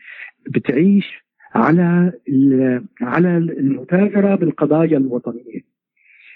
بتعيش 0.50 1.27
على 1.54 2.12
على 3.00 3.36
المتاجرة 3.38 4.34
بالقضايا 4.34 4.98
الوطنية. 4.98 5.60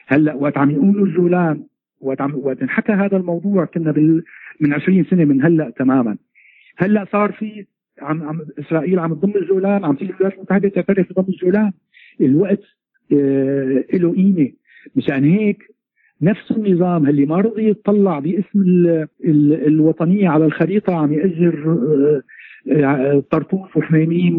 هلأ 0.06 0.34
وقت 0.34 0.58
عم 0.58 0.70
يقولوا 0.70 1.06
الجولان 1.06 1.64
وقت 2.00 2.20
عم 2.20 2.34
وقت 2.34 2.62
انحكى 2.62 2.92
هذا 2.92 3.16
الموضوع 3.16 3.64
كنا 3.64 3.92
بال 3.92 4.24
من 4.60 4.72
20 4.74 5.04
سنة 5.04 5.24
من 5.24 5.44
هلأ 5.44 5.70
تماما. 5.70 6.16
هلأ 6.76 7.06
صار 7.12 7.32
في 7.32 7.66
عم, 8.02 8.22
عم 8.22 8.40
إسرائيل 8.58 8.98
عم 8.98 9.14
تضم 9.14 9.32
الجولان 9.36 9.84
عم 9.84 9.94
تيجي 9.94 10.10
الولايات 10.12 10.34
المتحدة 10.34 10.68
تعترف 10.68 11.12
بضم 11.12 11.32
الجولان 11.32 11.72
الوقت 12.20 12.62
آه 13.12 13.84
له 13.94 14.12
قيمة. 14.12 14.52
مشان 14.96 15.24
هيك 15.24 15.72
نفس 16.22 16.50
النظام 16.50 17.06
اللي 17.06 17.26
ما 17.26 17.36
رضي 17.36 17.70
يطلع 17.70 18.18
باسم 18.18 18.62
ال 18.62 19.06
ال 19.24 19.66
الوطنية 19.66 20.28
على 20.28 20.44
الخريطة 20.44 20.94
عم 20.94 21.12
يأجر 21.12 21.64
آه، 21.66 22.22
طرطوف 23.30 23.76
وحميميم 23.76 24.38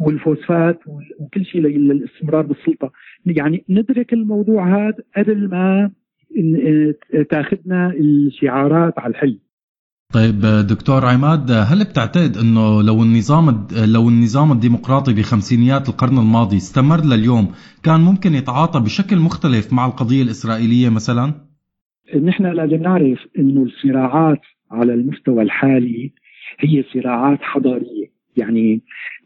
والفوسفات 0.00 0.80
وكل 1.18 1.44
شيء 1.44 1.60
للاستمرار 1.60 2.46
بالسلطة 2.46 2.92
يعني 3.26 3.64
ندرك 3.68 4.12
الموضوع 4.12 4.86
هذا 4.86 4.96
قبل 5.16 5.48
ما 5.48 5.90
تاخذنا 7.30 7.92
الشعارات 7.92 8.98
على 8.98 9.10
الحل 9.10 9.38
طيب 10.14 10.40
دكتور 10.70 11.04
عماد 11.04 11.50
هل 11.50 11.84
بتعتقد 11.84 12.36
إنه 12.36 12.82
لو 12.82 13.02
النظام 13.02 13.66
لو 13.94 14.08
النظام 14.08 14.52
الديمقراطي 14.52 15.14
بخمسينيات 15.14 15.88
القرن 15.88 16.18
الماضي 16.18 16.56
استمر 16.56 17.00
لليوم 17.04 17.52
كان 17.82 18.00
ممكن 18.00 18.34
يتعاطى 18.34 18.80
بشكل 18.80 19.16
مختلف 19.16 19.72
مع 19.72 19.86
القضية 19.86 20.22
الإسرائيلية 20.22 20.88
مثلا؟ 20.88 21.34
نحن 22.24 22.46
لازم 22.46 22.82
نعرف 22.82 23.18
إنه 23.38 23.62
الصراعات 23.62 24.40
على 24.70 24.94
المستوى 24.94 25.42
الحالي 25.42 26.12
هي 26.60 26.82
صراعات 26.82 27.38
حضارية، 27.42 28.06
يعني 28.36 28.80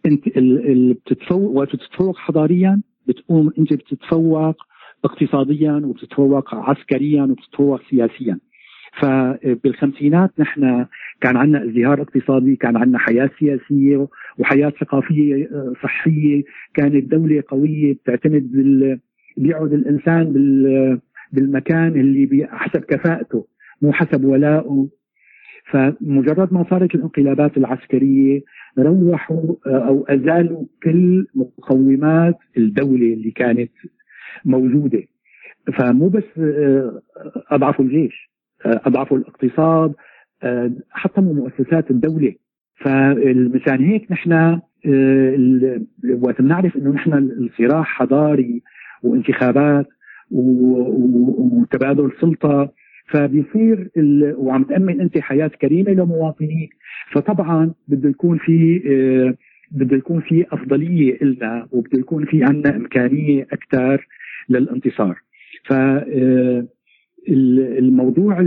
انت 0.07 0.27
اللي 0.27 0.95
بتتفوق 0.95 1.51
وقت 1.57 1.77
بتتفوق 1.77 2.17
حضاريا 2.17 2.81
بتقوم 3.09 3.51
انت 3.59 3.73
بتتفوق 3.73 4.57
اقتصاديا 5.05 5.73
وبتتفوق 5.85 6.55
عسكريا 6.55 7.23
وبتتفوق 7.23 7.81
سياسيا. 7.91 8.39
فبالخمسينات 9.01 10.31
نحن 10.39 10.87
كان 11.21 11.37
عندنا 11.37 11.65
ازدهار 11.65 12.03
اقتصادي 12.03 12.57
كان 12.57 12.77
عندنا 12.77 12.99
حياة 12.99 13.31
سياسية 13.39 14.09
وحياة 14.39 14.73
ثقافية 14.81 15.45
آه، 15.45 15.73
صحية. 15.83 16.43
كانت 16.75 17.11
دولة 17.11 17.43
قوية 17.49 17.93
بتعتمد 17.93 18.53
بال... 18.53 19.01
بيقعد 19.37 19.73
الإنسان 19.73 20.33
بال... 20.33 21.01
بالمكان 21.33 22.01
اللي 22.01 22.49
حسب 22.51 22.81
كفاءته. 22.81 23.47
مو 23.83 23.93
حسب 23.93 24.25
ولائه 24.25 24.89
فمجرد 25.71 26.53
ما 26.53 26.65
صارت 26.71 26.95
الانقلابات 26.95 27.57
العسكرية 27.57 28.41
روحوا 28.79 29.55
آه، 29.67 29.89
أو 29.89 30.05
أزالوا 30.09 30.65
كل 30.83 31.27
مقومات 31.35 32.39
الدولة 32.57 33.13
اللي 33.13 33.31
كانت 33.31 33.71
موجودة. 34.45 35.03
فمو 35.79 36.09
بس 36.09 36.39
آه، 36.39 37.03
أضعفوا 37.51 37.85
الجيش 37.85 38.31
أضعفوا 38.65 39.19
الاقتصاد 39.19 39.95
آه، 40.43 40.73
حتى 40.91 41.21
مؤسسات 41.21 41.91
الدولة. 41.91 42.35
فمشان 42.77 43.85
هيك 43.85 44.13
نحن 44.13 44.33
آه، 44.87 45.81
وقت 46.21 46.43
بنعرف 46.43 46.77
إنه 46.77 46.91
نحن 46.91 47.13
الصراع 47.13 47.83
حضاري 47.83 48.63
وانتخابات 49.03 49.87
وتبادل 51.61 52.13
سلطة 52.21 52.73
فبيصير 53.07 53.91
وعم 54.37 54.63
تأمن 54.63 55.01
أنت 55.01 55.19
حياة 55.19 55.49
كريمة 55.49 55.91
لمواطنيك. 55.91 56.71
فطبعا 57.13 57.75
بده 57.89 58.09
يكون 58.09 58.39
في 58.39 58.83
آه، 58.87 59.35
بده 59.71 59.97
يكون 59.97 60.21
في 60.21 60.47
أفضلية 60.53 61.19
لنا 61.23 61.69
وبده 61.71 61.99
يكون 61.99 62.25
في 62.25 62.45
عندنا 62.45 62.77
إمكانية 62.77 63.47
أكثر 63.53 64.07
للانتصار. 64.49 65.19
ف 65.65 65.73
الموضوع 67.79 68.41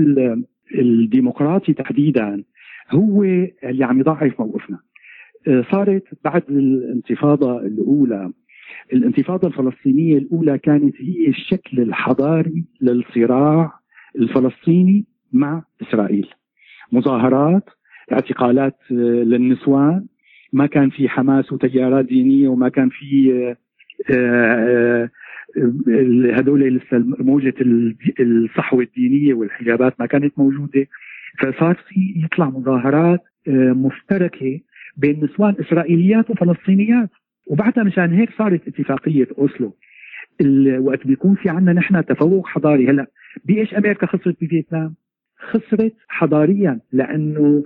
الديمقراطي 0.76 1.74
تحديدا 1.74 2.44
هو 2.92 3.24
اللي 3.64 3.86
عم 3.86 4.00
يضعف 4.00 4.40
موقفنا. 4.40 4.80
آه، 5.48 5.66
صارت 5.72 6.04
بعد 6.24 6.44
الانتفاضة 6.50 7.60
الأولى 7.60 8.32
الانتفاضة 8.94 9.48
الفلسطينية 9.48 10.18
الأولى 10.18 10.58
كانت 10.58 10.96
هي 11.00 11.28
الشكل 11.28 11.80
الحضاري 11.80 12.64
للصراع 12.82 13.72
الفلسطيني 14.20 15.06
مع 15.34 15.64
إسرائيل. 15.82 16.28
مظاهرات 16.92 17.70
اعتقالات 18.12 18.78
آه، 18.92 18.96
للنسوان. 19.24 20.06
ما 20.54 20.66
كان 20.66 20.90
في 20.90 21.10
حماس 21.10 21.54
وتيارات 21.54 22.06
دينية 22.06 22.48
وما 22.48 22.70
كان 22.70 22.90
في 22.90 23.32
آه، 24.14 25.10
هذول 26.34 26.62
لسه 26.62 26.98
موجه 27.20 27.54
الصحوة 28.20 28.84
الدينية 28.84 29.34
والحجابات 29.34 30.00
ما 30.00 30.06
كانت 30.06 30.40
موجودة. 30.40 30.88
فصار 31.40 31.76
في 31.76 32.14
يطلع 32.26 32.50
مظاهرات 32.50 33.20
آه، 33.48 33.72
مشتركة 33.72 34.60
بين 34.98 35.24
نسوان 35.24 35.56
إسرائيليات 35.60 36.30
وفلسطينيات. 36.30 37.10
وبعدها 37.48 37.84
مشان 37.84 38.14
هيك 38.14 38.30
صارت 38.38 38.68
اتفاقية 38.68 39.28
أوسلو. 39.38 39.76
وقت 40.80 41.08
بيكون 41.08 41.36
في 41.36 41.50
عندنا 41.50 41.74
نحن 41.74 42.06
تفوق 42.06 42.48
حضاري. 42.48 42.90
هلا 42.90 43.08
بإيش 43.46 43.74
أمريكا 43.74 44.08
خسرت 44.08 44.38
بفيتنام؟ 44.42 44.96
خسرت 45.38 45.94
حضاريا 46.08 46.80
لأنه 46.92 47.64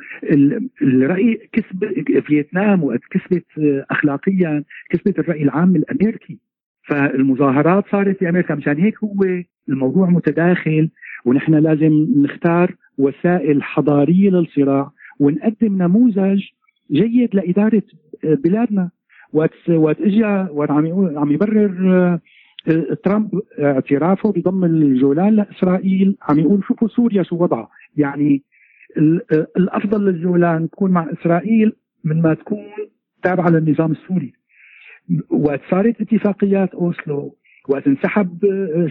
الرأي 0.81 1.49
كسب 1.51 1.85
فيتنام 2.27 2.83
وقت 2.83 2.99
كسبت 3.11 3.45
اخلاقيا 3.91 4.63
كسبت 4.89 5.19
الرأي 5.19 5.43
العام 5.43 5.75
الأمريكي. 5.75 6.39
فالمظاهرات 6.87 7.83
صارت 7.91 8.17
في 8.17 8.29
أمريكا. 8.29 8.55
مشان 8.55 8.77
هيك 8.77 9.03
هو 9.03 9.43
الموضوع 9.69 10.09
متداخل 10.09 10.89
ونحن 11.25 11.53
لازم 11.53 12.07
نختار 12.17 12.75
وسائل 12.97 13.63
حضارية 13.63 14.29
للصراع 14.29 14.91
ونقدم 15.19 15.83
نموذج 15.83 16.43
جيد 16.91 17.35
لإدارة 17.35 17.83
بلادنا. 18.23 18.89
وقت 19.33 19.69
وقت 19.69 20.01
اجى 20.01 20.47
وقت 20.51 20.71
عم 20.71 21.17
عم 21.17 21.31
يبرر 21.31 22.19
ترامب 23.03 23.41
اعترافه 23.59 24.31
بضم 24.31 24.63
الجولان 24.63 25.35
لإسرائيل 25.35 26.17
عم 26.21 26.39
يقول 26.39 26.63
شوفوا 26.63 26.87
سوريا 26.87 27.23
شو 27.23 27.35
وضعها. 27.35 27.69
يعني 27.97 28.43
الأفضل 29.57 30.05
للجولان 30.05 30.69
تكون 30.69 30.91
مع 30.91 31.09
إسرائيل 31.13 31.73
من 32.03 32.21
ما 32.21 32.33
تكون 32.33 32.65
تابعة 33.23 33.49
للنظام 33.49 33.91
السوري. 33.91 34.33
وقت 35.29 35.61
صارت 35.69 36.01
اتفاقيات 36.01 36.73
أوسلو 36.73 37.35
وقت 37.69 37.87
انسحب 37.87 38.37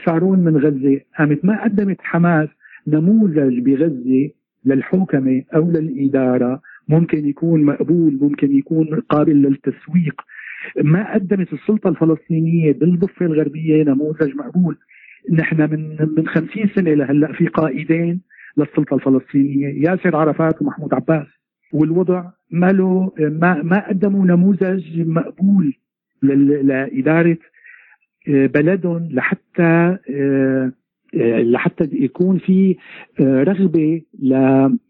شارون 0.06 0.38
من 0.38 0.56
غزة 0.56 1.00
قامت 1.18 1.44
ما 1.44 1.64
قدمت 1.64 1.96
حماس 2.00 2.48
نموذج 2.86 3.58
بغزة 3.58 4.30
للحوكمة 4.64 5.42
أو 5.54 5.70
للإدارة. 5.70 6.60
ممكن 6.88 7.28
يكون 7.28 7.64
مقبول 7.64 8.18
ممكن 8.20 8.58
يكون 8.58 8.86
قابل 9.08 9.42
للتسويق. 9.42 10.22
ما 10.82 11.14
قدمت 11.14 11.52
السلطة 11.52 11.88
الفلسطينية 11.88 12.72
بالضفه 12.72 13.26
الغربية 13.26 13.82
نموذج 13.82 14.36
مقبول. 14.36 14.76
نحن 15.32 15.70
من 15.70 15.96
من 16.16 16.28
50 16.28 16.68
سنة 16.74 16.94
لهلأ 16.94 17.32
في 17.32 17.46
قائدين 17.46 18.20
للسلطة 18.56 18.94
الفلسطينية. 18.94 19.88
ياسر 19.88 20.16
عرفات 20.16 20.62
ومحمود 20.62 20.94
عباس. 20.94 21.26
والوضع 21.72 22.24
ما 22.50 22.66
له 22.66 23.12
ما 23.18 23.62
ما 23.62 23.88
قدموا 23.88 24.26
نموذج 24.26 25.00
مقبول 25.00 25.74
لإدارة 26.22 27.36
آه، 28.28 28.46
بلدهم 28.46 29.08
لحتى 29.12 29.96
آه، 30.10 30.72
آه، 31.14 31.42
لحتى 31.42 31.88
يكون 31.92 32.38
في 32.38 32.76
رغبة 33.20 34.02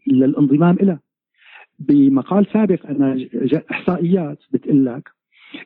للانضمام 0.07 0.75
لها 0.81 0.99
بمقال 1.79 2.45
سابق 2.53 2.85
أنا 2.85 3.27
إحصائيات 3.71 4.37
بتقول 4.53 4.85
لك 4.85 5.09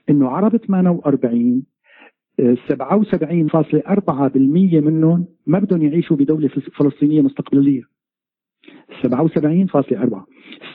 إنه 0.09 0.29
عرب 0.29 0.57
48 0.57 1.63
77.4% 2.41 4.37
منهم 4.75 5.25
ما 5.47 5.59
بدهم 5.59 5.81
يعيشوا 5.81 6.17
بدولة 6.17 6.47
فلسطينية 6.47 7.21
مستقبلية. 7.21 7.81
77.4 9.01 10.25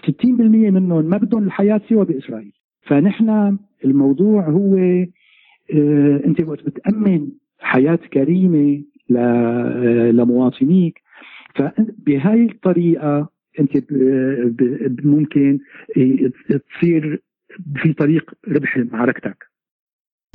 60% 0.07 0.31
منهم 0.31 1.05
ما 1.05 1.17
بدهم 1.17 1.45
الحياة 1.45 1.81
سوى 1.89 2.05
بإسرائيل. 2.05 2.53
فنحن 2.83 3.59
الموضوع 3.85 4.49
هو 4.49 4.77
آه، 5.75 6.21
أنت 6.27 6.41
وقت 6.41 6.65
بتأمن 6.67 7.29
حياة 7.59 7.99
كريمة 8.13 8.83
آه، 9.17 10.11
لمواطنيك 10.11 11.03
فبهاي 11.55 12.45
الطريقة 12.45 13.29
أنت 13.61 13.85
ممكن 15.05 15.59
تصير 16.49 17.23
في 17.77 17.93
طريق 17.93 18.31
ربح 18.49 18.77
معركتك. 18.93 19.49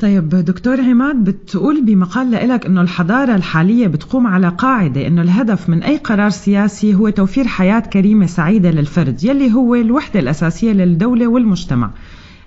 طيب 0.02 0.30
دكتور 0.30 0.82
عماد 0.82 1.24
بتقول 1.24 1.86
بمقال 1.86 2.32
لك 2.32 2.66
إنه 2.66 2.82
الحضارة 2.82 3.36
الحالية 3.36 3.88
بتقوم 3.88 4.28
على 4.28 4.50
قاعدة 4.50 5.08
إنه 5.08 5.22
الهدف 5.22 5.70
من 5.70 5.84
أي 5.84 5.98
قرار 5.98 6.30
سياسي 6.30 6.96
هو 6.96 7.10
توفير 7.10 7.44
حياة 7.46 7.80
كريمة 7.80 8.26
سعيدة 8.26 8.72
للفرد 8.72 9.24
يلي 9.24 9.54
هو 9.54 9.76
الوحدة 9.76 10.20
الأساسية 10.20 10.72
للدولة 10.74 11.28
والمجتمع. 11.28 11.92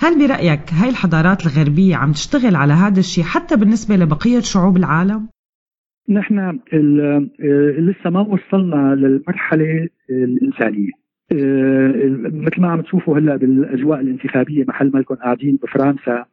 هل 0.01 0.19
برأيك 0.19 0.73
هاي 0.73 0.91
الحضارات 0.91 1.47
الغربية 1.47 1.97
عم 1.97 2.12
تشتغل 2.12 2.57
على 2.57 2.73
هذا 2.73 3.01
الشيء 3.01 3.25
حتى 3.25 3.57
بالنسبة 3.57 3.97
لبقية 3.97 4.41
شعوب 4.41 4.77
العالم؟ 4.77 5.29
نحن 6.09 6.59
لسه 7.79 8.11
ما 8.11 8.21
وصلنا 8.21 8.95
للمرحلة 8.95 9.89
الإنسانية. 10.11 11.06
مثل 11.33 12.61
ما 12.61 12.69
عم 12.69 12.81
تشوفوا 12.81 13.19
هلا 13.19 13.37
بالأجواء 13.37 14.01
الانتخابية 14.01 14.65
محل 14.69 14.91
ما 14.95 14.99
لكم 14.99 15.15
قاعدين 15.15 15.59
بفرنسا 15.62 16.25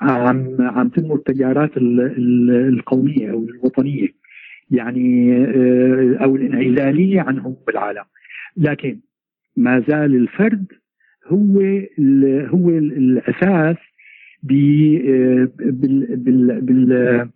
عم 0.00 0.56
عم 0.60 0.88
تنمو 0.88 1.14
التيارات 1.14 1.70
القومية 1.76 3.30
أو 3.30 3.44
الوطنية 3.44 4.08
يعني 4.70 5.36
آه، 5.36 6.16
أو 6.24 6.36
الانعزالية 6.36 7.20
عنهم 7.20 7.56
بالعالم. 7.66 8.04
لكن 8.56 9.00
ما 9.56 9.84
زال 9.88 10.14
الفرد 10.14 10.66
هو 11.26 11.60
هو 12.48 12.68
الأساس 12.68 13.76
بال 14.42 15.46
بال 15.56 16.60
بال 16.60 17.28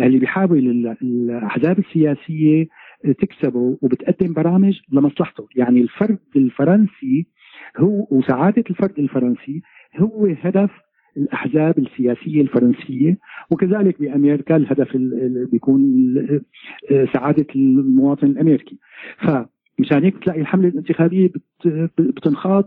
اللي 0.00 0.18
بيحاول 0.18 0.58
الأحزاب 1.02 1.78
السياسية 1.78 2.66
تكسبه 3.04 3.78
وبتقدم 3.82 4.32
برامج 4.32 4.80
لمصلحته. 4.92 5.46
يعني 5.56 5.80
الفرد 5.80 6.18
الفرنسي 6.36 7.26
هو 7.78 8.06
وسعادة 8.10 8.64
الفرد 8.70 8.98
الفرنسي 8.98 9.62
هو 9.98 10.26
هدف 10.42 10.70
الأحزاب 11.16 11.78
السياسية 11.78 12.40
الفرنسية 12.40 13.18
وكذلك 13.50 14.00
بأمريكا 14.00 14.56
الهدف 14.56 14.96
بيكون 15.52 16.14
سعادة 17.14 17.46
المواطن 17.56 18.26
الأمريكي. 18.26 18.78
فمشان 19.18 20.04
هيك 20.04 20.18
تلاقي 20.24 20.40
الحملة 20.40 20.68
الانتخابية 20.68 21.30
بتنخاض 21.98 22.64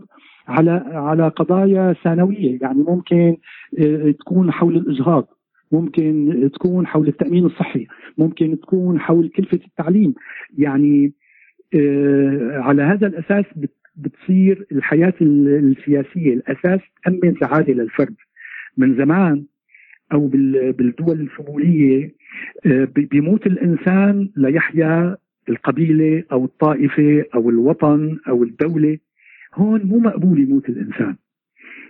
على 0.48 0.70
على 0.86 1.28
قضايا 1.28 1.92
ثانوية. 2.04 2.58
يعني 2.62 2.82
ممكن 2.88 3.36
آه، 3.78 4.10
تكون 4.10 4.50
حول 4.52 4.76
الاجهاض 4.76 5.28
ممكن 5.72 6.50
تكون 6.54 6.86
حول 6.86 7.08
التأمين 7.08 7.46
الصحي 7.46 7.86
ممكن 8.18 8.60
تكون 8.60 9.00
حول 9.00 9.28
كلفة 9.28 9.60
التعليم. 9.66 10.14
يعني 10.58 11.12
آه، 11.74 12.58
على 12.58 12.82
هذا 12.82 13.06
الأساس 13.06 13.44
بتصير 13.96 14.66
الحياة 14.72 15.14
السياسية 15.20 16.34
الأساس 16.34 16.80
تأمن 17.04 17.34
سعادة 17.40 17.72
للفرد. 17.72 18.14
من 18.76 18.96
زمان 18.96 19.44
أو 20.12 20.26
بالدول 20.26 21.20
الشموليه 21.20 22.14
آه، 22.66 22.84
بيموت 22.84 23.46
الإنسان 23.46 24.30
ليحيا 24.36 25.16
القبيلة 25.48 26.24
أو 26.32 26.44
الطائفة 26.44 27.24
أو 27.34 27.50
الوطن 27.50 28.18
أو 28.28 28.42
الدولة. 28.42 28.98
هون 29.54 29.82
مو 29.82 29.98
مقبول 29.98 30.40
يموت 30.40 30.68
الإنسان. 30.68 31.16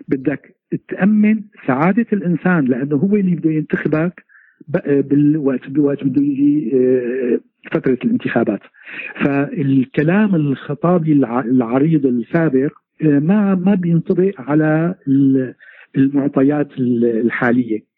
بدك 0.08 0.59
تأمن 0.88 1.40
سعادة 1.66 2.06
الإنسان 2.12 2.64
لأنه 2.64 2.96
هو 2.96 3.16
اللي 3.16 3.36
بده 3.36 3.50
ينتخبك 3.50 4.24
بالوقت 4.68 5.68
بالوقت 5.68 6.04
بده 6.04 6.22
يجي 6.22 6.70
آه، 6.74 7.40
فترة 7.72 7.98
الانتخابات. 8.04 8.60
فالكلام 9.24 10.34
الخطابي 10.34 11.12
العريض 11.12 12.06
السابق 12.06 12.72
آه، 13.02 13.18
ما 13.18 13.54
ما 13.54 13.74
بينطبق 13.74 14.40
على 14.40 14.94
المعطيات 15.96 16.68
الحالية. 16.78 17.90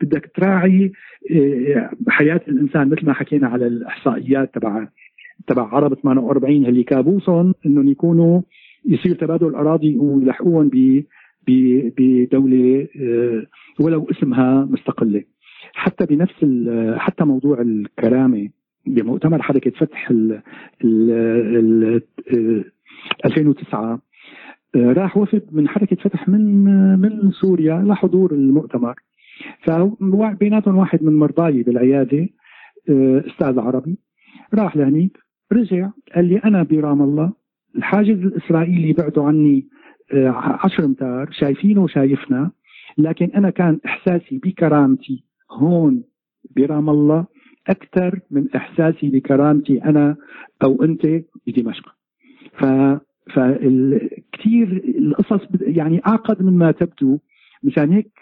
بدك 0.00 0.30
تراعي 0.34 0.92
آه، 1.30 1.90
حياة 2.08 2.40
الإنسان 2.48 2.88
مثل 2.88 3.06
ما 3.06 3.12
حكينا 3.12 3.48
على 3.48 3.66
الإحصائيات 3.66 4.54
تبع 4.54 4.88
تبع 5.46 5.68
عرب 5.74 5.94
48 5.94 6.66
اللي 6.66 6.82
كابوسهم 6.82 7.54
إنهم 7.66 7.88
يكونوا 7.88 8.42
يصير 8.84 9.14
تبادل 9.14 9.54
أراضي 9.54 9.96
ويلحقوهم 9.96 10.68
بدولة 11.48 12.88
آه، 13.00 13.46
ولو 13.80 14.06
اسمها 14.10 14.64
مستقلة. 14.70 15.24
حتى 15.74 16.06
بنفس 16.06 16.46
حتى 16.96 17.24
موضوع 17.24 17.60
الكرامة 17.60 18.48
بمؤتمر 18.86 19.42
حركة 19.42 19.70
فتح 19.70 20.10
ال 20.10 20.42
ال 20.84 22.02
2009 23.24 24.00
آه، 24.74 24.92
راح 24.92 25.16
وفد 25.16 25.42
من 25.52 25.68
حركة 25.68 25.96
فتح 25.96 26.28
من 26.28 26.64
من 27.00 27.30
سوريا 27.30 27.84
لحضور 27.86 28.32
المؤتمر. 28.32 28.94
فبيناتهم 29.64 30.76
واحد 30.76 31.02
من 31.02 31.16
مرضاي 31.16 31.62
بالعيادة 31.62 32.28
آه، 32.88 33.24
أستاذ 33.26 33.58
عربي. 33.58 33.98
راح 34.54 34.76
لهنيك 34.76 35.18
رجع 35.52 35.90
قال 36.14 36.24
لي 36.24 36.38
أنا 36.38 36.62
برام 36.62 37.02
الله 37.02 37.32
الحاجز 37.76 38.18
الإسرائيلي 38.18 38.92
بعده 38.92 39.22
عني 39.22 39.66
10 40.12 40.82
آه، 40.82 40.86
امتار 40.86 41.28
شايفينه 41.32 41.82
وشايفنا 41.82 42.50
لكن 42.98 43.30
أنا 43.34 43.50
كان 43.50 43.80
إحساسي 43.86 44.38
بكرامتي 44.38 45.24
هون 45.50 46.04
برام 46.56 46.90
الله 46.90 47.26
أكثر 47.68 48.20
من 48.30 48.46
إحساسي 48.56 49.10
بكرامتي 49.10 49.84
أنا 49.84 50.16
أو 50.64 50.82
أنت 50.82 51.06
بدمشق. 51.46 51.94
ف 52.58 52.64
فكثير 53.34 54.82
القصص 54.98 55.40
يعني 55.60 56.00
أعقد 56.06 56.42
مما 56.42 56.70
تبدو 56.70 57.18
مشان 57.62 57.92
هيك 57.92 58.12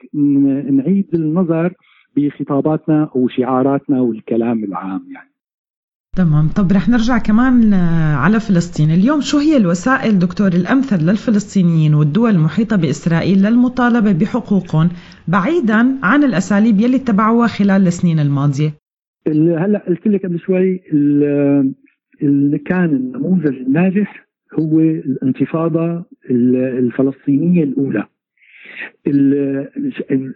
نعيد 0.70 1.14
النظر 1.14 1.74
بخطاباتنا 2.16 3.10
وشعاراتنا 3.14 4.00
والكلام 4.00 4.64
العام 4.64 5.06
يعني. 5.14 5.29
تمام. 6.16 6.48
طب 6.48 6.72
رح 6.72 6.88
نرجع 6.88 7.18
كمان 7.18 7.74
على 8.24 8.40
فلسطين. 8.40 8.90
اليوم 8.90 9.20
شو 9.20 9.38
هي 9.38 9.56
الوسائل 9.56 10.18
دكتور 10.18 10.48
الأمثل 10.48 10.96
للفلسطينيين 11.10 11.94
والدول 11.94 12.30
المحيطة 12.30 12.76
بإسرائيل 12.76 13.38
للمطالبة 13.42 14.12
بحقوقهم 14.12 14.88
بعيدا 15.28 15.98
عن 16.02 16.24
الأساليب 16.24 16.80
يلي 16.80 16.96
اتبعوها 16.96 17.46
خلال 17.46 17.86
السنين 17.86 18.18
الماضية؟ 18.18 18.74
هلأ 19.28 19.84
قلت 19.88 20.06
لك 20.06 20.26
قبل 20.26 20.38
شوي 20.40 20.80
اللي 22.22 22.58
كان 22.58 22.84
النموذج 22.84 23.56
الناجح 23.56 24.26
هو 24.58 24.80
الانتفاضة 24.80 26.04
الفلسطينية 26.30 27.64
الأولى. 27.64 28.04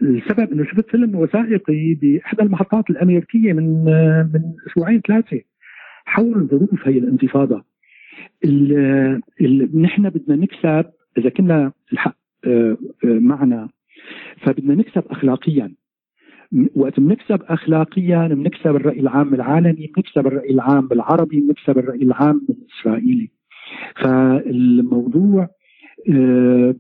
السبب 0.03 0.53
إنه 0.53 0.65
شفت 0.65 0.91
فيلم 0.91 1.15
وثائقي 1.15 1.95
بإحدى 1.95 2.43
المحطات 2.43 2.91
الأمريكية 2.91 3.53
من 3.53 3.85
من 4.35 4.43
أسبوعين 4.69 5.01
ثلاثة. 5.09 5.41
حول 6.05 6.49
ظروف 6.51 6.89
هي 6.89 6.99
الانتفاضة. 6.99 7.65
نحن 9.75 10.11
بدنا 10.11 10.37
نكسب 10.37 10.85
إذا 11.19 11.29
كنا 11.31 11.73
الحق 11.93 12.17
آه، 12.47 12.77
آه، 13.05 13.19
معنا. 13.19 13.69
فبدنا 14.43 14.75
نكسب 14.75 15.05
اخلاقيا. 15.11 15.75
وقت 16.75 17.01
بنكسب 17.01 17.43
اخلاقيا 17.43 18.29
بنكسب 18.29 18.77
الرأي 18.77 19.01
العام 19.01 19.35
العالمي 19.35 19.91
بنكسب 19.97 20.27
الرأي 20.27 20.51
العام 20.51 20.89
بالعربي 20.89 21.41
بنكسب 21.41 21.79
الرأي 21.79 22.03
العام 22.03 22.47
الاسرائيلي 22.51 23.31
فالموضوع 23.97 25.49
آه، 26.11 26.75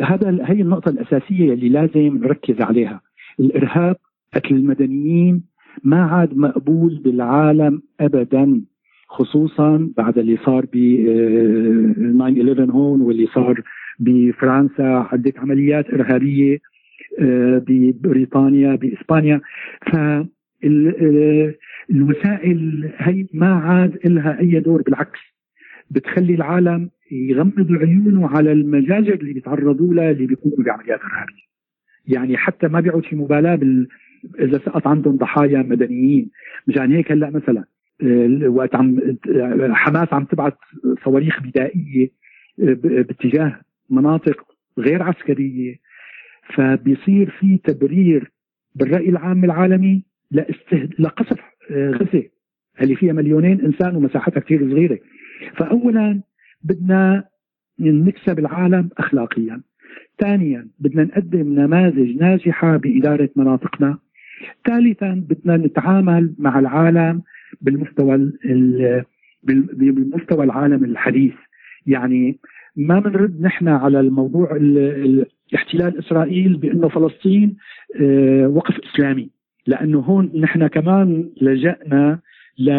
هذا 0.00 0.38
هي 0.42 0.62
النقطة 0.62 0.88
الأساسية 0.88 1.52
اللي 1.52 1.68
لازم 1.68 2.18
نركز 2.18 2.60
عليها. 2.60 3.00
الإرهاب 3.40 3.96
قتل 4.34 4.54
المدنيين 4.54 5.42
ما 5.84 6.02
عاد 6.02 6.36
مقبول 6.36 7.00
بالعالم 7.04 7.82
أبدا 8.00 8.62
خصوصا 9.08 9.90
بعد 9.96 10.18
اللي 10.18 10.36
صار 10.36 10.66
ب 10.72 10.76
9/11 10.76 12.60
آه، 12.60 12.72
هون 12.72 13.00
واللي 13.00 13.26
صار 13.26 13.62
بفرنسا 13.98 15.08
عدة 15.12 15.32
عمليات 15.36 15.90
إرهابية 15.90 16.58
آه، 17.20 17.62
ببريطانيا 17.66 18.74
بإسبانيا. 18.74 19.40
ف 19.92 19.96
الوسائل 21.90 22.90
هي 22.96 23.26
ما 23.34 23.54
عاد 23.54 23.98
لها 24.04 24.40
أي 24.40 24.60
دور 24.60 24.82
بالعكس 24.82 25.20
بتخلي 25.90 26.34
العالم 26.34 26.90
يغمض 27.10 27.72
عيونه 27.72 28.28
على 28.28 28.52
المجازر 28.52 29.14
اللي 29.14 29.32
بيتعرضوا 29.32 29.94
لها 29.94 30.10
اللي 30.10 30.26
بيقوموا 30.26 30.64
بعمليات 30.66 31.00
إرهابية. 31.00 31.42
يعني 32.06 32.36
حتى 32.36 32.68
ما 32.68 32.80
بيعود 32.80 33.04
في 33.04 33.16
مبالاة 33.16 33.54
بال 33.54 33.88
إذا 34.40 34.58
سقط 34.58 34.86
عندهم 34.86 35.16
ضحايا 35.16 35.62
مدنيين. 35.62 36.30
مشان 36.66 36.92
هيك 36.92 37.12
هلأ 37.12 37.30
مثلا 37.30 37.64
آه، 38.02 38.48
وقت 38.48 38.74
عم 38.74 39.18
حماس 39.72 40.12
عم 40.12 40.24
تبعث 40.24 40.52
صواريخ 41.04 41.42
بدائية 41.42 42.10
آه، 42.60 42.72
باتجاه 42.72 43.60
مناطق 43.90 44.46
غير 44.78 45.02
عسكرية. 45.02 45.76
فبيصير 46.54 47.30
في 47.30 47.58
تبرير 47.64 48.30
بالرأي 48.74 49.08
العام 49.08 49.44
العالمي 49.44 50.02
لاستهد... 50.30 50.94
لقصف 50.98 51.40
آه، 51.70 51.90
غزة 51.90 52.24
اللي 52.82 52.96
فيها 52.96 53.12
مليونين 53.12 53.60
إنسان 53.60 53.96
ومساحتها 53.96 54.40
كثير 54.40 54.70
صغيرة. 54.70 54.98
فاولا 55.56 56.20
بدنا 56.64 57.24
نكسب 57.80 58.38
العالم 58.38 58.88
اخلاقيا. 58.98 59.60
ثانيا 60.18 60.68
بدنا 60.78 61.04
نقدم 61.04 61.60
نماذج 61.60 62.16
ناجحة 62.16 62.76
بإدارة 62.76 63.30
مناطقنا. 63.36 63.98
ثالثا 64.66 65.24
بدنا 65.28 65.56
نتعامل 65.56 66.34
مع 66.38 66.58
العالم 66.58 67.22
بالمستوى 67.60 68.32
بالمستوى 69.44 70.44
العالم 70.44 70.84
الحديث. 70.84 71.34
يعني 71.86 72.38
ما 72.76 73.00
بنرد 73.00 73.40
نحن 73.40 73.68
على 73.68 74.00
الموضوع 74.00 74.48
احتلال 75.54 75.98
إسرائيل 75.98 76.56
بأنه 76.56 76.88
فلسطين 76.88 77.56
آه، 78.00 78.48
وقف 78.48 78.80
إسلامي. 78.80 79.30
لأنه 79.66 79.98
هون 79.98 80.32
نحن 80.40 80.66
كمان 80.66 81.30
لجأنا 81.40 82.18
ل 82.58 82.70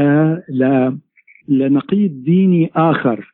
ل 0.49 0.93
لنقيض 1.47 2.23
ديني 2.23 2.71
آخر. 2.75 3.33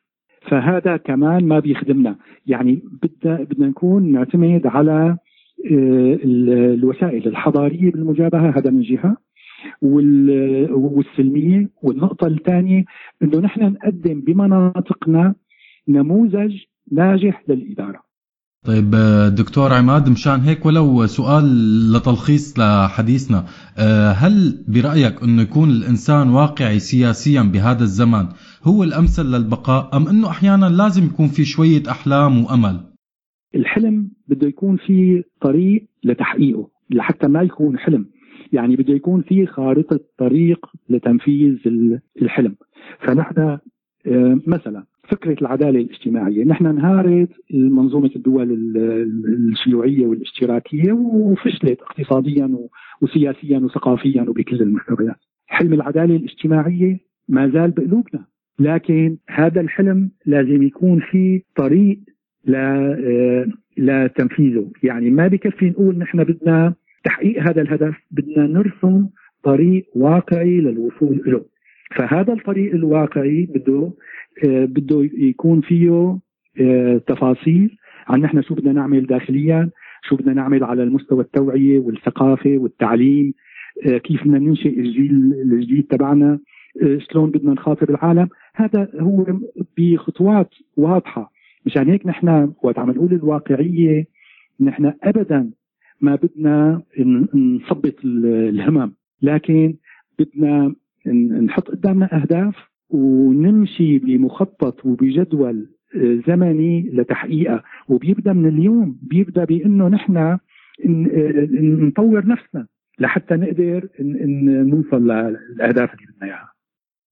فهذا 0.50 0.96
كمان 0.96 1.44
ما 1.44 1.58
بيخدمنا. 1.58 2.16
يعني 2.46 2.82
بدنا 3.02 3.42
بدنا 3.42 3.66
نكون 3.66 4.12
نعتمد 4.12 4.66
على 4.66 5.16
الوسائل 5.64 7.28
الحضارية 7.28 7.92
بالمجابهة 7.92 8.58
هذا 8.58 8.70
من 8.70 8.82
جهة. 8.82 9.16
والسلمية. 10.70 11.70
والنقطة 11.82 12.26
الثانية 12.26 12.84
إنه 13.22 13.38
نحن 13.38 13.62
نقدم 13.62 14.20
بمناطقنا 14.20 15.34
نموذج 15.88 16.52
ناجح 16.92 17.44
للإدارة. 17.48 18.10
طيب 18.66 18.90
دكتور 19.34 19.72
عماد 19.72 20.10
مشان 20.10 20.40
هيك 20.40 20.66
ولو 20.66 21.06
سؤال 21.06 21.44
لتلخيص 21.92 22.58
لحديثنا. 22.58 23.44
هل 24.16 24.64
برأيك 24.68 25.22
أنه 25.22 25.42
يكون 25.42 25.70
الإنسان 25.70 26.28
واقعي 26.28 26.78
سياسيا 26.78 27.42
بهذا 27.42 27.82
الزمن 27.82 28.26
هو 28.64 28.82
الأمثل 28.84 29.22
للبقاء 29.22 29.96
أم 29.96 30.08
أنه 30.08 30.30
أحيانا 30.30 30.66
لازم 30.66 31.04
يكون 31.04 31.26
في 31.26 31.44
شوية 31.44 31.82
أحلام 31.90 32.44
وأمل؟ 32.44 32.80
الحلم 33.54 34.09
بده 34.30 34.46
يكون 34.46 34.76
في 34.76 35.24
طريق 35.40 35.84
لتحقيقه 36.04 36.68
لحتى 36.90 37.28
ما 37.28 37.42
يكون 37.42 37.78
حلم. 37.78 38.06
يعني 38.52 38.76
بده 38.76 38.94
يكون 38.94 39.22
في 39.22 39.46
خارطة 39.46 40.00
طريق 40.18 40.66
لتنفيذ 40.88 41.58
الحلم. 42.22 42.54
فنحن 42.98 43.58
آه، 44.06 44.40
مثلا 44.46 44.84
فكرة 45.08 45.36
العدالة 45.40 45.80
الاجتماعية. 45.80 46.44
نحن 46.44 46.66
انهارت 46.66 47.28
منظومة 47.54 48.10
الدول 48.16 48.52
الشيوعية 49.50 50.06
والاشتراكية 50.06 50.92
وفشلت 50.92 51.80
اقتصاديا 51.80 52.58
وسياسيا 53.02 53.58
وثقافيا 53.58 54.22
وبكل 54.22 54.62
المستويات. 54.62 55.16
حلم 55.46 55.72
العدالة 55.72 56.16
الاجتماعية 56.16 56.98
ما 57.28 57.48
زال 57.48 57.70
بقلوبنا. 57.70 58.24
لكن 58.58 59.16
هذا 59.28 59.60
الحلم 59.60 60.10
لازم 60.26 60.62
يكون 60.62 61.00
في 61.10 61.42
طريق 61.56 62.00
آه، 62.54 63.46
لتنفيذه 63.76 64.70
يعني 64.82 65.10
ما 65.10 65.28
بكفي 65.28 65.70
نقول 65.70 65.98
نحن 65.98 66.24
بدنا 66.24 66.74
تحقيق 67.04 67.42
هذا 67.42 67.62
الهدف 67.62 67.94
بدنا 68.10 68.46
نرسم 68.46 69.06
طريق 69.42 69.86
واقعي 69.94 70.60
للوصول 70.60 71.22
له 71.26 71.44
فهذا 71.96 72.32
الطريق 72.32 72.74
الواقعي 72.74 73.48
بده 73.54 73.92
آه، 74.44 74.64
بده 74.64 75.08
يكون 75.18 75.60
فيه 75.60 76.18
آه، 76.60 77.00
تفاصيل 77.06 77.76
عن 78.08 78.20
نحن 78.20 78.42
شو 78.42 78.54
بدنا 78.54 78.72
نعمل 78.72 79.06
داخليا 79.06 79.70
شو 80.02 80.16
بدنا 80.16 80.32
نعمل 80.32 80.64
على 80.64 80.82
المستوى 80.82 81.20
التوعية 81.20 81.78
والثقافة 81.78 82.58
والتعليم 82.58 83.34
آه، 83.86 83.98
كيف 83.98 84.22
بدنا 84.22 84.38
ننشئ 84.38 84.80
الجيل 84.80 85.34
الجديد 85.42 85.86
تبعنا 85.90 86.38
شلون 86.98 87.30
بدنا 87.30 87.52
نخاطب 87.52 87.90
العالم. 87.90 88.28
هذا 88.54 88.88
هو 89.00 89.26
بخطوات 89.78 90.54
واضحة. 90.76 91.32
مشان 91.66 91.88
هيك 91.88 92.06
نحن 92.06 92.52
وقت 92.62 92.78
عم 92.78 92.90
نقول 92.90 93.12
الواقعية 93.12 94.06
نحن 94.60 94.92
أبدا 95.02 95.50
ما 96.00 96.14
بدنا 96.14 96.82
نثبط 97.34 97.94
الهمم 98.04 98.92
لكن 99.22 99.74
بدنا 100.18 100.74
نحط 101.42 101.68
قدامنا 101.68 102.22
أهداف 102.22 102.54
ونمشي 102.90 103.98
بمخطط 103.98 104.86
وبجدول 104.86 105.70
آه، 105.96 106.20
زمني 106.28 106.90
لتحقيقها. 106.92 107.62
وبيبدأ 107.88 108.32
من 108.32 108.48
اليوم 108.48 108.98
بيبدأ 109.02 109.44
بإنه 109.44 109.88
نحن 109.88 110.38
نطور 111.86 112.26
نفسنا 112.26 112.66
لحتى 112.98 113.34
نقدر 113.34 113.88
نوصل 114.00 115.02
للأهداف 115.02 115.94
اللي 115.94 116.06
بدنا 116.06 116.28
إياها. 116.28 116.52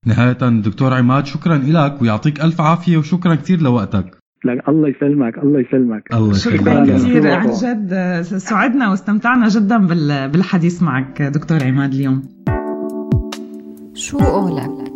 نهاية 0.06 0.60
دكتور 0.60 0.94
عماد 0.94 1.26
شكرا 1.26 1.56
لك 1.56 2.02
ويعطيك 2.02 2.40
ألف 2.40 2.60
عافية 2.60 2.96
وشكرا 2.96 3.34
كثير 3.34 3.62
لوقتك. 3.62 4.17
لك 4.44 4.68
الله 4.68 4.88
يسلمك 4.88 5.38
الله 5.38 5.60
يسلمك. 5.60 6.14
الله 6.14 6.32
شكرا 6.32 6.84
كثير 6.84 7.30
عن 7.30 7.50
جد 7.50 8.22
سعدنا 8.22 8.90
واستمتعنا 8.90 9.48
جدا 9.48 9.78
بالحديث 10.26 10.82
معك 10.82 11.22
دكتور 11.22 11.62
عماد 11.64 11.92
اليوم. 11.92 12.22
شو 13.94 14.18
قولك 14.18 14.88